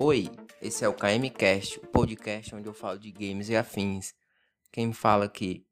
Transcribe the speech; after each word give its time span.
Oi, 0.00 0.30
esse 0.62 0.84
é 0.84 0.88
o 0.88 0.94
KMcast, 0.94 1.80
o 1.80 1.86
podcast 1.88 2.54
onde 2.54 2.68
eu 2.68 2.72
falo 2.72 3.00
de 3.00 3.10
games 3.10 3.48
e 3.48 3.56
afins. 3.56 4.14
Quem 4.70 4.86
me 4.86 4.94
fala 4.94 5.24
aqui 5.24 5.66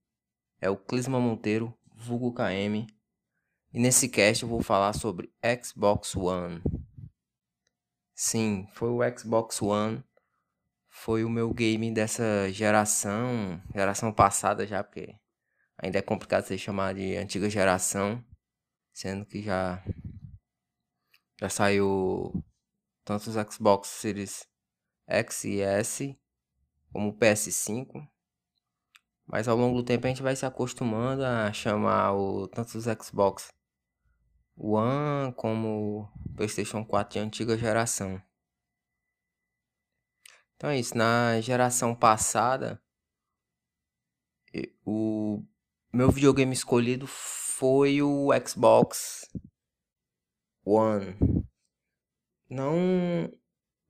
é 0.60 0.68
o 0.68 0.76
Clisma 0.76 1.20
Monteiro, 1.20 1.72
vulgo 1.94 2.34
KM. 2.34 2.88
E 3.72 3.78
nesse 3.78 4.08
cast 4.08 4.42
eu 4.42 4.48
vou 4.48 4.60
falar 4.60 4.94
sobre 4.94 5.32
Xbox 5.62 6.16
One. 6.16 6.60
Sim, 8.16 8.66
foi 8.72 8.88
o 8.88 9.16
Xbox 9.16 9.62
One. 9.62 10.02
Foi 10.88 11.22
o 11.22 11.30
meu 11.30 11.54
game 11.54 11.94
dessa 11.94 12.50
geração, 12.50 13.62
geração 13.72 14.12
passada 14.12 14.66
já, 14.66 14.82
porque 14.82 15.14
ainda 15.78 16.00
é 16.00 16.02
complicado 16.02 16.44
ser 16.44 16.58
chamado 16.58 16.96
de 16.96 17.14
antiga 17.14 17.48
geração, 17.48 18.24
sendo 18.92 19.24
que 19.24 19.40
já 19.40 19.80
já 21.40 21.48
saiu 21.48 22.44
tanto 23.06 23.30
os 23.30 23.36
Xbox 23.54 23.88
Series 23.88 24.48
X 25.06 25.44
e 25.44 25.60
S 25.60 26.18
como 26.92 27.10
o 27.10 27.16
PS5. 27.16 28.06
Mas 29.24 29.46
ao 29.46 29.56
longo 29.56 29.76
do 29.76 29.84
tempo 29.84 30.06
a 30.06 30.08
gente 30.08 30.22
vai 30.22 30.34
se 30.34 30.44
acostumando 30.44 31.24
a 31.24 31.52
chamar 31.52 32.14
o, 32.14 32.48
tanto 32.48 32.76
os 32.76 32.84
Xbox 32.84 33.48
One 34.56 35.32
como 35.34 36.10
PlayStation 36.34 36.84
4 36.84 37.12
de 37.12 37.18
antiga 37.20 37.56
geração. 37.56 38.20
Então 40.56 40.70
é 40.70 40.78
isso. 40.78 40.96
Na 40.98 41.40
geração 41.40 41.94
passada, 41.94 42.82
o 44.84 45.44
meu 45.92 46.10
videogame 46.10 46.52
escolhido 46.52 47.06
foi 47.06 48.02
o 48.02 48.30
Xbox 48.44 49.30
One. 50.64 51.45
Não. 52.48 53.32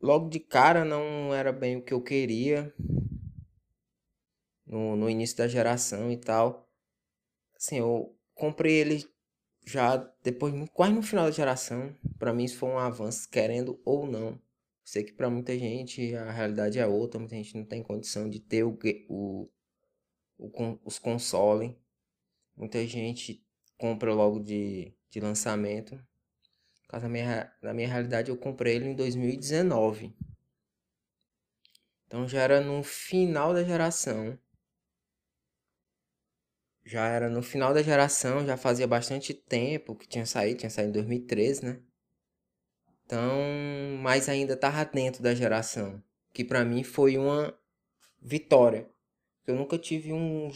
Logo 0.01 0.29
de 0.29 0.41
cara 0.41 0.85
não 0.85 1.35
era 1.35 1.53
bem 1.53 1.77
o 1.77 1.83
que 1.83 1.95
eu 1.95 2.03
queria. 2.03 2.75
No, 4.67 4.97
no 4.97 5.09
início 5.09 5.37
da 5.37 5.49
geração 5.49 6.11
e 6.11 6.17
tal. 6.17 6.69
Assim, 7.57 7.79
eu 7.79 8.17
comprei 8.35 8.75
ele 8.75 9.05
já 9.67 9.97
depois, 10.23 10.55
quase 10.71 10.95
no 10.95 11.03
final 11.03 11.25
da 11.27 11.31
geração. 11.31 11.95
Para 12.19 12.33
mim 12.33 12.45
isso 12.45 12.59
foi 12.59 12.69
um 12.69 12.79
avanço, 12.79 13.29
querendo 13.29 13.81
ou 13.85 14.07
não. 14.07 14.41
Sei 14.85 15.03
que 15.03 15.13
para 15.13 15.29
muita 15.29 15.59
gente 15.59 16.15
a 16.15 16.31
realidade 16.31 16.79
é 16.79 16.87
outra, 16.87 17.19
muita 17.19 17.35
gente 17.35 17.57
não 17.57 17.65
tem 17.65 17.83
condição 17.83 18.31
de 18.31 18.39
ter 18.39 18.63
o, 18.63 18.79
o, 19.09 19.49
o 20.39 20.79
os 20.85 20.99
consoles. 20.99 21.75
Muita 22.57 22.87
gente 22.87 23.45
compra 23.77 24.15
logo 24.15 24.39
de, 24.39 24.95
de 25.11 25.21
lançamento. 25.21 26.01
Na 26.93 27.09
minha, 27.09 27.53
na 27.61 27.75
minha 27.75 27.89
realidade, 27.89 28.31
eu 28.31 28.37
comprei 28.37 28.77
ele 28.77 28.89
em 28.89 28.95
2019. 28.95 30.17
Então 32.07 32.27
já 32.27 32.41
era 32.43 32.61
no 32.61 32.83
final 32.83 33.53
da 33.53 33.65
geração. 33.65 34.39
Já 36.85 37.09
era 37.09 37.29
no 37.29 37.43
final 37.43 37.75
da 37.75 37.83
geração, 37.83 38.47
já 38.47 38.57
fazia 38.57 38.87
bastante 38.87 39.35
tempo 39.35 39.97
que 39.97 40.07
tinha 40.07 40.25
saído, 40.25 40.61
tinha 40.61 40.71
saído 40.71 40.91
em 40.91 40.93
2013, 40.93 41.65
né? 41.65 41.83
Então, 43.05 43.37
mas 44.01 44.29
ainda 44.29 44.57
tava 44.57 44.85
dentro 44.85 45.23
da 45.23 45.35
geração, 45.35 46.03
que 46.33 46.45
para 46.45 46.65
mim 46.65 46.85
foi 46.85 47.19
uma 47.19 47.57
vitória. 48.21 48.89
Eu 49.47 49.57
nunca 49.57 49.79
tive 49.79 50.13
um, 50.13 50.51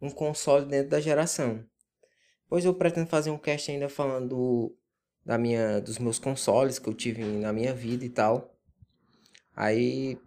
um 0.00 0.10
console 0.10 0.66
dentro 0.66 0.90
da 0.90 1.00
geração. 1.00 1.64
Pois 2.48 2.64
eu 2.64 2.74
pretendo 2.74 3.06
fazer 3.08 3.30
um 3.30 3.38
cast 3.38 3.70
ainda 3.70 3.88
falando 3.88 4.76
da 5.24 5.38
minha, 5.38 5.80
dos 5.80 5.98
meus 5.98 6.18
consoles 6.18 6.78
que 6.78 6.88
eu 6.88 6.94
tive 6.94 7.24
na 7.24 7.52
minha 7.52 7.74
vida 7.74 8.04
e 8.04 8.08
tal. 8.08 8.54
Aí 9.54 10.18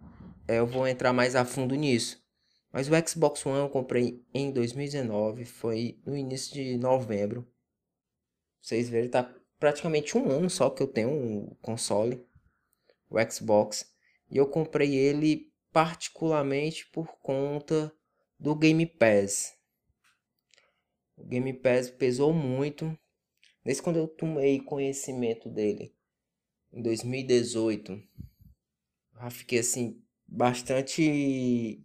é, 0.48 0.58
eu 0.58 0.66
vou 0.66 0.86
entrar 0.86 1.12
mais 1.12 1.34
a 1.34 1.44
fundo 1.44 1.74
nisso. 1.74 2.24
Mas 2.72 2.88
o 2.88 3.08
Xbox 3.08 3.44
One 3.46 3.58
eu 3.58 3.70
comprei 3.70 4.22
em 4.34 4.50
2019, 4.50 5.44
foi 5.44 5.98
no 6.04 6.16
início 6.16 6.52
de 6.52 6.76
novembro. 6.76 7.46
Vocês 8.60 8.88
verem, 8.88 9.08
tá 9.08 9.34
praticamente 9.58 10.16
um 10.16 10.30
ano 10.30 10.50
só 10.50 10.68
que 10.68 10.82
eu 10.82 10.86
tenho 10.86 11.10
um 11.10 11.54
console, 11.62 12.22
o 13.08 13.16
Xbox. 13.30 13.90
E 14.30 14.36
eu 14.36 14.46
comprei 14.46 14.94
ele 14.94 15.52
particularmente 15.72 16.86
por 16.90 17.06
conta 17.20 17.92
do 18.38 18.54
Game 18.54 18.84
Pass. 18.84 19.54
O 21.16 21.24
Game 21.24 21.52
Pass 21.54 21.88
pesou 21.88 22.32
muito 22.32 22.96
Desde 23.66 23.82
quando 23.82 23.96
eu 23.96 24.06
tomei 24.06 24.60
conhecimento 24.60 25.50
dele, 25.50 25.92
em 26.72 26.80
2018, 26.80 28.00
já 29.12 29.28
fiquei 29.28 29.58
assim, 29.58 30.00
bastante 30.24 31.84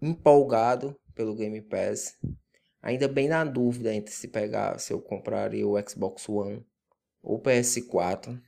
empolgado 0.00 0.98
pelo 1.14 1.34
Game 1.34 1.60
Pass. 1.60 2.18
Ainda 2.80 3.06
bem 3.06 3.28
na 3.28 3.44
dúvida 3.44 3.94
entre 3.94 4.14
se 4.14 4.28
pegar, 4.28 4.78
se 4.78 4.94
eu 4.94 5.02
compraria 5.02 5.68
o 5.68 5.76
Xbox 5.86 6.26
One 6.26 6.64
ou 7.22 7.38
PS4. 7.38 8.40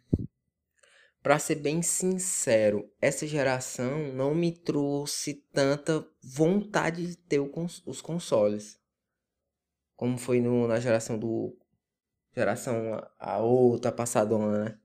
Para 1.23 1.38
ser 1.38 1.56
bem 1.56 1.83
sincero, 1.83 2.91
essa 3.03 3.27
geração 3.27 4.15
não 4.15 4.34
me 4.34 4.50
trouxe 4.50 5.34
tanta 5.53 6.09
vontade 6.23 7.06
de 7.06 7.19
ter 7.19 7.38
os 7.38 8.00
consoles. 8.00 8.81
Como 9.94 10.17
foi 10.17 10.41
no, 10.41 10.67
na 10.67 10.81
geração 10.81 11.19
do 11.19 11.55
geração 12.36 13.02
a 13.19 13.38
outra 13.38 13.91
passadona, 13.91 14.64
né? 14.64 14.78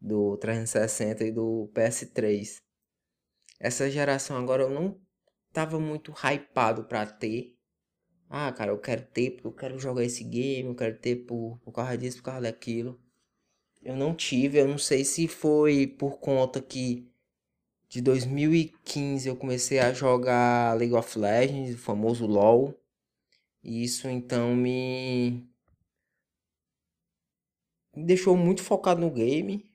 Do 0.00 0.36
360 0.36 1.24
e 1.24 1.32
do 1.32 1.70
PS3. 1.74 2.62
Essa 3.58 3.90
geração 3.90 4.36
agora 4.36 4.62
eu 4.62 4.70
não 4.70 5.00
tava 5.52 5.80
muito 5.80 6.12
hypado 6.12 6.84
pra 6.84 7.06
ter. 7.06 7.56
Ah, 8.28 8.52
cara, 8.52 8.70
eu 8.72 8.78
quero 8.78 9.02
ter 9.06 9.30
porque 9.32 9.46
eu 9.46 9.52
quero 9.52 9.78
jogar 9.78 10.04
esse 10.04 10.22
game, 10.22 10.68
eu 10.68 10.74
quero 10.74 10.98
ter 10.98 11.16
por, 11.16 11.58
por 11.60 11.72
causa 11.72 11.96
disso, 11.96 12.18
por 12.18 12.24
causa 12.24 12.42
daquilo. 12.42 13.00
Eu 13.82 13.96
não 13.96 14.14
tive, 14.14 14.58
eu 14.58 14.68
não 14.68 14.78
sei 14.78 15.04
se 15.04 15.26
foi 15.26 15.86
por 15.86 16.18
conta 16.18 16.60
que 16.60 17.10
de 17.88 18.02
2015 18.02 19.28
eu 19.28 19.36
comecei 19.36 19.78
a 19.78 19.92
jogar 19.94 20.76
League 20.76 20.94
of 20.94 21.18
Legends, 21.18 21.74
o 21.74 21.78
famoso 21.78 22.26
LoL. 22.26 22.74
E 23.62 23.82
isso 23.82 24.08
então 24.08 24.54
me 24.54 25.48
me 27.98 28.04
deixou 28.04 28.36
muito 28.36 28.62
focado 28.62 29.00
no 29.00 29.10
game. 29.10 29.68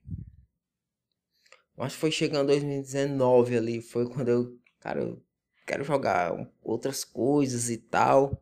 Acho 1.77 1.95
que 1.95 2.01
foi 2.01 2.11
chegando 2.11 2.47
2019 2.47 3.57
ali, 3.57 3.81
foi 3.81 4.07
quando 4.07 4.29
eu, 4.29 4.57
cara, 4.79 5.01
eu 5.01 5.21
quero 5.67 5.83
jogar 5.83 6.33
outras 6.61 7.03
coisas 7.03 7.69
e 7.69 7.77
tal. 7.77 8.41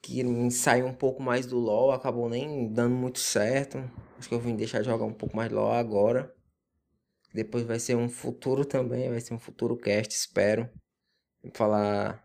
Que 0.00 0.22
me 0.22 0.50
saiu 0.50 0.86
um 0.86 0.94
pouco 0.94 1.22
mais 1.22 1.46
do 1.46 1.58
LoL, 1.58 1.92
acabou 1.92 2.28
nem 2.28 2.72
dando 2.72 2.94
muito 2.94 3.18
certo. 3.18 3.78
Acho 4.18 4.28
que 4.28 4.34
eu 4.34 4.40
vim 4.40 4.54
deixar 4.54 4.80
de 4.80 4.86
jogar 4.86 5.04
um 5.04 5.12
pouco 5.12 5.36
mais 5.36 5.50
LoL 5.50 5.72
agora. 5.72 6.32
Depois 7.34 7.64
vai 7.64 7.78
ser 7.78 7.96
um 7.96 8.08
futuro 8.08 8.64
também, 8.64 9.08
vai 9.08 9.20
ser 9.20 9.34
um 9.34 9.38
futuro 9.38 9.76
cast, 9.76 10.14
espero. 10.14 10.68
Vou 11.42 11.52
falar 11.52 12.22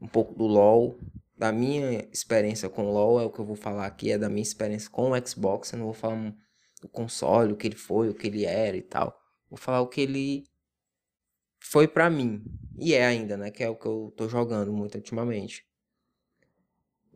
um 0.00 0.08
pouco 0.08 0.34
do 0.34 0.46
LoL, 0.46 0.98
da 1.38 1.52
minha 1.52 2.08
experiência 2.12 2.68
com 2.68 2.86
o 2.86 2.92
LoL, 2.92 3.20
é 3.20 3.24
o 3.24 3.30
que 3.30 3.38
eu 3.38 3.44
vou 3.44 3.54
falar 3.54 3.86
aqui, 3.86 4.10
é 4.10 4.18
da 4.18 4.28
minha 4.28 4.42
experiência 4.42 4.90
com 4.90 5.12
o 5.12 5.26
Xbox. 5.26 5.72
Eu 5.72 5.78
não 5.78 5.86
vou 5.86 5.94
falar 5.94 6.34
do 6.82 6.88
console, 6.88 7.52
o 7.52 7.56
que 7.56 7.68
ele 7.68 7.76
foi, 7.76 8.08
o 8.08 8.14
que 8.14 8.26
ele 8.26 8.44
era 8.44 8.76
e 8.76 8.82
tal. 8.82 9.16
Vou 9.48 9.56
falar 9.56 9.80
o 9.80 9.88
que 9.88 10.00
ele 10.00 10.44
foi 11.60 11.86
para 11.86 12.10
mim. 12.10 12.42
E 12.76 12.92
é 12.92 13.06
ainda, 13.06 13.36
né? 13.36 13.52
Que 13.52 13.62
é 13.62 13.70
o 13.70 13.76
que 13.76 13.86
eu 13.86 14.12
tô 14.16 14.28
jogando 14.28 14.72
muito 14.72 14.96
ultimamente. 14.96 15.64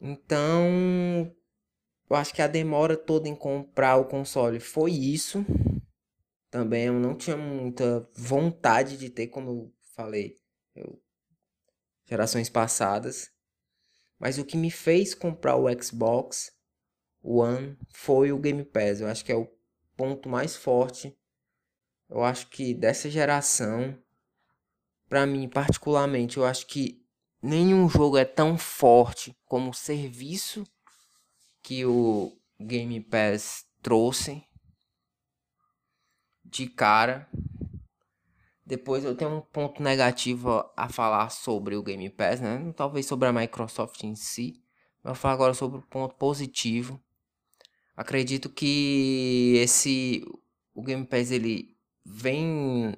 Então, 0.01 1.35
eu 2.09 2.17
acho 2.17 2.33
que 2.33 2.43
a 2.43 2.47
demora 2.47 2.97
toda 2.97 3.29
em 3.29 3.35
comprar 3.35 3.97
o 3.97 4.05
console 4.05 4.61
foi 4.61 4.93
isso. 4.93 5.45
Também 6.49 6.85
eu 6.85 6.95
não 6.95 7.17
tinha 7.17 7.37
muita 7.37 8.09
vontade 8.15 8.97
de 8.97 9.11
ter, 9.11 9.29
como 9.29 9.51
eu 9.51 9.75
falei, 9.97 10.37
eu, 10.77 11.01
gerações 12.05 12.49
passadas. 12.49 13.33
Mas 14.23 14.39
o 14.39 14.45
que 14.45 14.57
me 14.57 14.71
fez 14.71 15.17
comprar 15.17 15.57
o 15.57 15.67
Xbox 15.83 16.57
One 17.25 17.77
foi 17.93 18.31
o 18.31 18.39
Game 18.39 18.65
Pass. 18.65 19.01
Eu 19.01 19.09
acho 19.09 19.25
que 19.25 19.33
é 19.33 19.35
o 19.35 19.53
ponto 19.97 20.29
mais 20.29 20.55
forte. 20.55 21.19
Eu 22.09 22.23
acho 22.23 22.47
que 22.47 22.73
dessa 22.73 23.11
geração, 23.11 23.99
para 25.09 25.27
mim 25.27 25.49
particularmente, 25.49 26.37
eu 26.37 26.47
acho 26.47 26.69
que 26.69 27.05
nenhum 27.43 27.89
jogo 27.89 28.17
é 28.17 28.25
tão 28.25 28.57
forte 28.57 29.37
como 29.45 29.71
o 29.71 29.75
serviço 29.75 30.65
que 31.61 31.85
o 31.85 32.33
Game 32.61 33.01
Pass 33.01 33.67
trouxe 33.83 34.41
de 36.45 36.69
cara 36.69 37.29
depois 38.65 39.05
eu 39.05 39.17
tenho 39.17 39.37
um 39.37 39.41
ponto 39.41 39.83
negativo 39.83 40.65
a 40.77 40.89
falar 40.89 41.31
sobre 41.31 41.77
o 41.77 41.83
Game 41.83 42.09
Pass, 42.11 42.41
né? 42.41 42.73
Talvez 42.77 43.07
sobre 43.07 43.29
a 43.29 43.33
Microsoft 43.33 44.03
em 44.05 44.15
si. 44.15 44.63
Vou 45.03 45.15
falar 45.15 45.35
agora 45.35 45.55
sobre 45.55 45.79
o 45.79 45.83
ponto 45.83 46.15
positivo. 46.15 47.03
Acredito 47.97 48.49
que 48.49 49.55
esse 49.57 50.25
o 50.75 50.83
Game 50.83 51.05
Pass 51.05 51.31
ele 51.31 51.77
vem 52.05 52.97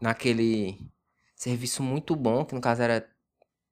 naquele 0.00 0.78
serviço 1.36 1.82
muito 1.82 2.16
bom, 2.16 2.44
que 2.44 2.54
no 2.54 2.60
caso 2.60 2.82
era 2.82 3.08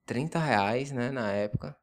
30 0.07 0.39
reais, 0.39 0.93
né, 0.93 1.11
na 1.11 1.33
época. 1.33 1.77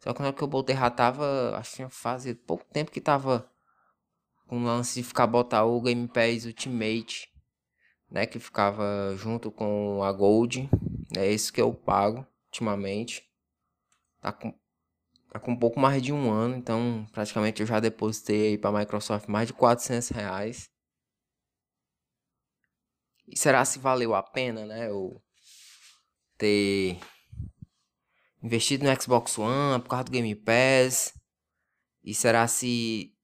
Só 0.00 0.12
que 0.12 0.20
na 0.20 0.28
hora 0.28 0.36
que 0.36 0.42
eu 0.42 0.48
botei 0.48 0.74
já 0.74 0.90
tava, 0.90 1.56
acho 1.56 1.76
que 1.76 1.88
fazia 1.88 2.34
pouco 2.34 2.64
tempo 2.72 2.90
que 2.90 3.00
tava 3.00 3.50
com 4.46 4.58
o 4.58 4.64
lance 4.64 5.00
de 5.00 5.06
ficar 5.06 5.26
botar 5.26 5.64
o 5.64 5.80
Game 5.80 6.08
Pass 6.08 6.44
Ultimate, 6.44 7.29
né, 8.10 8.26
que 8.26 8.38
ficava 8.38 9.14
junto 9.16 9.50
com 9.50 10.02
a 10.02 10.12
Gold, 10.12 10.68
é 11.16 11.26
esse 11.30 11.52
que 11.52 11.60
eu 11.60 11.72
pago 11.72 12.26
ultimamente. 12.46 13.24
Tá 14.20 14.32
com 14.32 14.52
tá 15.30 15.38
com 15.38 15.52
um 15.52 15.56
pouco 15.56 15.78
mais 15.78 16.02
de 16.02 16.12
um 16.12 16.30
ano, 16.30 16.56
então 16.56 17.06
praticamente 17.12 17.60
eu 17.60 17.66
já 17.66 17.78
depositei 17.78 18.58
para 18.58 18.70
a 18.70 18.80
Microsoft 18.80 19.28
mais 19.28 19.46
de 19.46 19.54
400 19.54 20.08
reais. 20.08 20.68
E 23.28 23.38
será 23.38 23.64
se 23.64 23.78
valeu 23.78 24.12
a 24.14 24.22
pena, 24.22 24.66
né? 24.66 24.88
Eu 24.88 25.22
ter 26.36 26.98
investido 28.42 28.84
no 28.84 29.00
Xbox 29.02 29.38
One 29.38 29.80
por 29.82 29.88
causa 29.88 30.04
do 30.04 30.10
Game 30.10 30.34
Pass? 30.34 31.14
E 32.02 32.12
será 32.12 32.48
se 32.48 33.14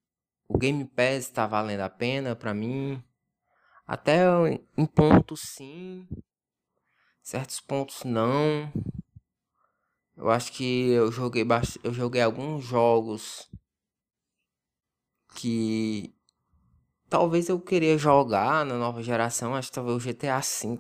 o 0.48 0.56
Game 0.56 0.84
Pass 0.84 1.24
está 1.24 1.46
valendo 1.46 1.80
a 1.80 1.90
pena 1.90 2.36
para 2.36 2.54
mim? 2.54 3.02
Até 3.86 4.24
em 4.76 4.84
pontos 4.84 5.40
sim, 5.42 6.08
certos 7.22 7.60
pontos 7.60 8.02
não. 8.02 8.72
Eu 10.16 10.30
acho 10.30 10.50
que 10.52 10.90
eu 10.90 11.12
joguei 11.12 11.44
eu 11.84 11.92
joguei 11.92 12.22
alguns 12.22 12.64
jogos 12.64 13.48
que 15.36 16.14
talvez 17.08 17.48
eu 17.48 17.60
queria 17.60 17.96
jogar 17.96 18.64
na 18.64 18.76
nova 18.76 19.02
geração, 19.02 19.54
acho 19.54 19.68
que 19.68 19.74
talvez 19.74 19.96
o 19.96 20.00
GTA 20.00 20.40
V. 20.40 20.78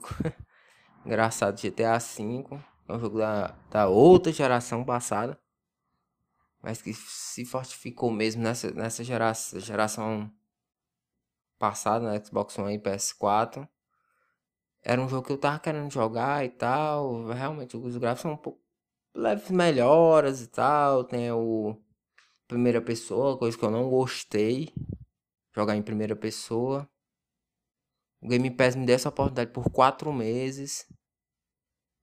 Engraçado, 1.04 1.60
GTA 1.60 1.98
V 1.98 2.48
é 2.88 2.92
um 2.92 2.98
jogo 2.98 3.18
da, 3.18 3.48
da 3.70 3.88
outra 3.88 4.32
geração 4.32 4.84
passada. 4.84 5.38
Mas 6.62 6.82
que 6.82 6.92
se 6.92 7.44
fortificou 7.44 8.10
mesmo 8.10 8.42
nessa, 8.42 8.70
nessa 8.72 9.04
geração, 9.04 9.60
geração 9.60 10.32
passada, 11.58 12.04
na 12.06 12.22
Xbox 12.22 12.58
One 12.58 12.74
e 12.74 12.78
PS4. 12.78 13.68
Era 14.82 15.00
um 15.00 15.08
jogo 15.08 15.26
que 15.26 15.32
eu 15.32 15.38
tava 15.38 15.58
querendo 15.58 15.92
jogar 15.92 16.44
e 16.44 16.48
tal. 16.48 17.26
Realmente 17.26 17.76
os 17.76 17.96
gráficos 17.96 18.22
são 18.22 18.32
um 18.32 18.36
pouco 18.36 18.60
leves 19.14 19.50
melhoras 19.50 20.42
e 20.42 20.46
tal. 20.46 21.04
Tem 21.04 21.30
o 21.32 21.76
primeira 22.46 22.80
pessoa, 22.80 23.36
coisa 23.36 23.58
que 23.58 23.64
eu 23.64 23.70
não 23.70 23.90
gostei. 23.90 24.72
Jogar 25.54 25.76
em 25.76 25.82
primeira 25.82 26.14
pessoa. 26.14 26.88
O 28.20 28.28
Game 28.28 28.50
Pass 28.50 28.76
me 28.76 28.86
deu 28.86 28.94
essa 28.94 29.08
oportunidade 29.08 29.50
por 29.50 29.70
quatro 29.70 30.12
meses. 30.12 30.86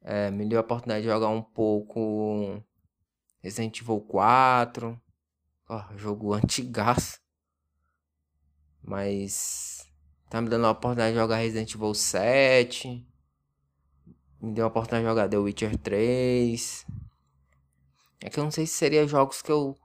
É, 0.01 0.29
me 0.29 0.45
deu 0.45 0.59
a 0.59 0.61
oportunidade 0.61 1.03
de 1.03 1.09
jogar 1.09 1.29
um 1.29 1.41
pouco 1.41 2.61
Resident 3.41 3.79
Evil 3.79 4.01
4. 4.01 5.01
Oh, 5.69 5.97
jogo 5.97 6.33
antigaço. 6.33 7.22
Mas 8.83 9.87
tá 10.29 10.41
me 10.41 10.49
dando 10.49 10.65
a 10.67 10.71
oportunidade 10.71 11.13
de 11.13 11.19
jogar 11.19 11.37
Resident 11.37 11.73
Evil 11.73 11.93
7. 11.93 13.07
Me 14.41 14.51
deu 14.51 14.65
a 14.65 14.67
oportunidade 14.67 15.03
de 15.03 15.09
jogar 15.09 15.29
The 15.29 15.37
Witcher 15.37 15.77
3. 15.77 16.85
É 18.21 18.29
que 18.29 18.39
eu 18.39 18.43
não 18.43 18.51
sei 18.51 18.65
se 18.65 18.73
seria 18.73 19.07
jogos 19.07 19.41
que 19.41 19.51
eu 19.51 19.77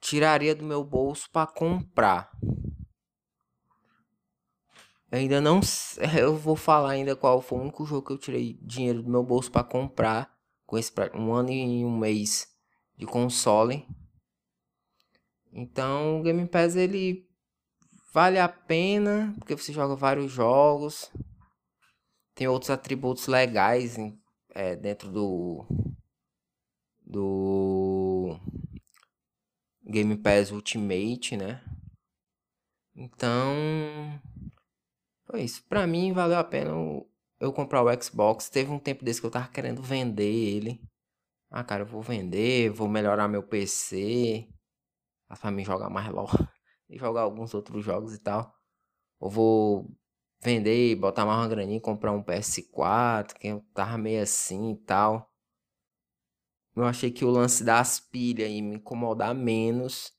tiraria 0.00 0.54
do 0.54 0.64
meu 0.64 0.82
bolso 0.82 1.30
para 1.30 1.46
comprar. 1.46 2.30
Eu 5.10 5.18
ainda 5.18 5.40
não 5.40 5.60
eu 6.18 6.36
vou 6.36 6.56
falar 6.56 6.90
ainda 6.90 7.14
qual 7.14 7.40
foi 7.40 7.58
o 7.58 7.62
único 7.62 7.86
jogo 7.86 8.06
que 8.06 8.12
eu 8.12 8.18
tirei 8.18 8.58
dinheiro 8.62 9.02
do 9.02 9.10
meu 9.10 9.22
bolso 9.22 9.50
para 9.50 9.64
comprar 9.64 10.36
com 10.66 10.76
esse 10.76 10.92
um 11.14 11.32
ano 11.32 11.50
e 11.50 11.84
um 11.84 11.96
mês 11.96 12.48
de 12.96 13.06
console. 13.06 13.86
Então, 15.52 16.20
o 16.20 16.22
Game 16.22 16.46
Pass 16.46 16.76
ele 16.76 17.25
vale 18.12 18.38
a 18.38 18.48
pena 18.48 19.34
porque 19.38 19.56
você 19.56 19.72
joga 19.72 19.94
vários 19.94 20.30
jogos. 20.32 21.10
Tem 22.34 22.46
outros 22.48 22.70
atributos 22.70 23.26
legais 23.26 23.96
é, 24.50 24.76
dentro 24.76 25.10
do 25.10 25.66
do 27.04 28.38
Game 29.84 30.16
Pass 30.16 30.50
Ultimate, 30.50 31.36
né? 31.36 31.62
Então, 32.94 33.54
foi 35.24 35.42
isso. 35.42 35.62
Pra 35.68 35.86
mim, 35.86 36.12
valeu 36.12 36.38
a 36.38 36.44
pena 36.44 36.72
eu 37.40 37.52
comprar 37.52 37.82
o 37.82 38.02
Xbox. 38.02 38.48
Teve 38.48 38.70
um 38.70 38.78
tempo 38.78 39.04
desse 39.04 39.20
que 39.20 39.26
eu 39.26 39.30
tava 39.30 39.48
querendo 39.48 39.82
vender 39.82 40.24
ele. 40.24 40.80
Ah, 41.50 41.62
cara, 41.62 41.82
eu 41.82 41.86
vou 41.86 42.02
vender, 42.02 42.70
vou 42.70 42.88
melhorar 42.88 43.28
meu 43.28 43.42
PC. 43.42 44.48
Pra 45.40 45.50
mim 45.50 45.64
jogar 45.64 45.90
mais 45.90 46.08
LOL. 46.08 46.30
E 46.88 46.98
jogar 46.98 47.22
alguns 47.22 47.54
outros 47.54 47.84
jogos 47.84 48.14
e 48.14 48.18
tal. 48.18 48.54
Ou 49.18 49.30
vou 49.30 49.90
vender, 50.40 50.94
botar 50.96 51.24
mais 51.26 51.38
uma 51.38 51.48
graninha, 51.48 51.80
comprar 51.80 52.12
um 52.12 52.22
PS4, 52.22 53.34
que 53.34 53.48
eu 53.48 53.64
tava 53.74 53.98
meio 53.98 54.22
assim 54.22 54.72
e 54.72 54.76
tal. 54.76 55.32
Eu 56.74 56.84
achei 56.84 57.10
que 57.10 57.24
o 57.24 57.30
lance 57.30 57.64
das 57.64 57.98
pilhas 57.98 58.50
ia 58.50 58.62
me 58.62 58.76
incomodar 58.76 59.34
menos, 59.34 60.12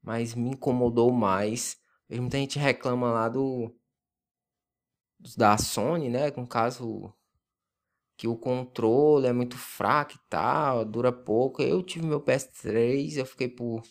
mas 0.00 0.34
me 0.34 0.50
incomodou 0.50 1.12
mais. 1.12 1.76
Muita 2.08 2.38
gente 2.38 2.58
reclama 2.58 3.10
lá 3.10 3.28
do 3.28 3.74
da 5.36 5.58
Sony, 5.58 6.08
né? 6.08 6.30
Com 6.30 6.46
caso 6.46 7.12
que 8.16 8.28
o 8.28 8.36
controle 8.36 9.26
é 9.26 9.32
muito 9.32 9.58
fraco 9.58 10.14
e 10.14 10.20
tal, 10.28 10.84
dura 10.84 11.12
pouco. 11.12 11.62
Eu 11.62 11.82
tive 11.82 12.06
meu 12.06 12.20
PS3, 12.20 13.16
eu 13.16 13.26
fiquei 13.26 13.48
por 13.48 13.82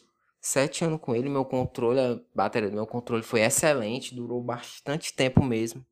sete 0.44 0.84
anos 0.84 1.00
com 1.01 1.16
ele. 1.16 1.30
Meu 1.30 1.45
controle, 1.45 2.00
a 2.00 2.19
bateria 2.36 2.69
do 2.69 2.75
meu 2.75 2.86
controle 2.86 3.24
foi 3.24 3.42
excelente, 3.42 4.13
durou 4.13 4.44
bastante 4.44 5.13
tempo 5.13 5.44
mesmo. 5.44 5.86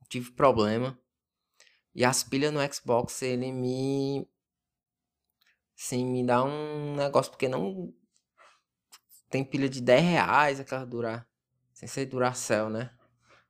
Não 0.00 0.08
tive 0.08 0.32
problema. 0.32 0.98
E 1.94 2.04
as 2.04 2.24
pilhas 2.24 2.52
no 2.52 2.60
Xbox, 2.72 3.22
ele 3.22 3.52
me 3.52 4.26
Sim, 5.76 6.06
me 6.06 6.24
dá 6.26 6.42
um 6.42 6.96
negócio, 6.96 7.30
porque 7.30 7.48
não. 7.48 7.92
Tem 9.28 9.44
pilha 9.44 9.68
de 9.68 9.80
10 9.80 10.02
reais 10.02 10.60
aquela 10.60 10.86
durar. 10.86 11.28
Sem 11.72 11.88
ser 11.88 12.06
Duracell, 12.06 12.70
né? 12.70 12.90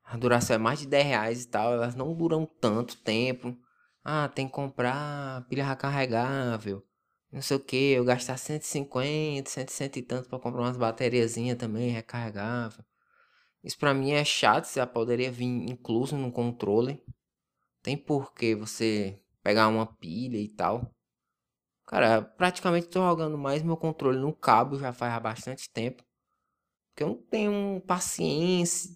A 0.05 0.17
Duracell 0.17 0.57
é 0.57 0.59
mais 0.59 0.81
de 0.81 0.87
10 0.87 1.07
reais 1.07 1.45
e 1.45 1.49
tal. 1.49 1.73
Elas 1.73 1.95
não 1.95 2.15
duram 2.15 2.47
tanto 2.47 2.97
tempo. 2.99 3.57
Ah, 4.05 4.29
tem 4.29 4.47
que 4.47 4.53
comprar 4.53 5.47
pilha 5.49 5.67
recarregável. 5.67 6.86
Não 7.33 7.43
sei 7.43 7.57
o 7.57 7.61
que. 7.61 7.93
Eu 7.93 8.05
gastar 8.05 8.37
150, 8.37 9.51
160 9.51 9.99
e 9.99 10.03
tanto 10.03 10.29
pra 10.29 10.39
comprar 10.39 10.63
umas 10.63 10.77
bateriazinhas 10.77 11.59
também 11.59 11.91
recarregável. 11.91 12.85
Isso 13.63 13.79
pra 13.79 13.95
mim 13.95 14.13
é 14.13 14.25
chato. 14.25 14.73
Já 14.73 14.87
poderia 14.87 15.31
vir 15.31 15.47
incluso 15.47 16.17
no 16.17 16.33
controle. 16.33 17.03
Tem 17.83 17.97
por 17.97 18.33
que 18.35 18.55
você 18.55 19.21
pegar 19.43 19.69
uma 19.69 19.87
pilha 19.87 20.39
e 20.39 20.49
tal. 20.49 20.93
Cara, 21.87 22.23
praticamente 22.23 22.89
tô 22.89 23.01
jogando 23.01 23.39
mais 23.39 23.63
meu 23.63 23.77
controle 23.77 24.19
no 24.19 24.35
cabo 24.35 24.79
já 24.79 24.93
faz 24.93 25.23
bastante 25.23 25.71
tempo. 25.71 26.03
Porque 26.91 27.05
eu 27.05 27.09
não 27.09 27.23
tenho 27.31 27.81
paciência, 27.87 28.91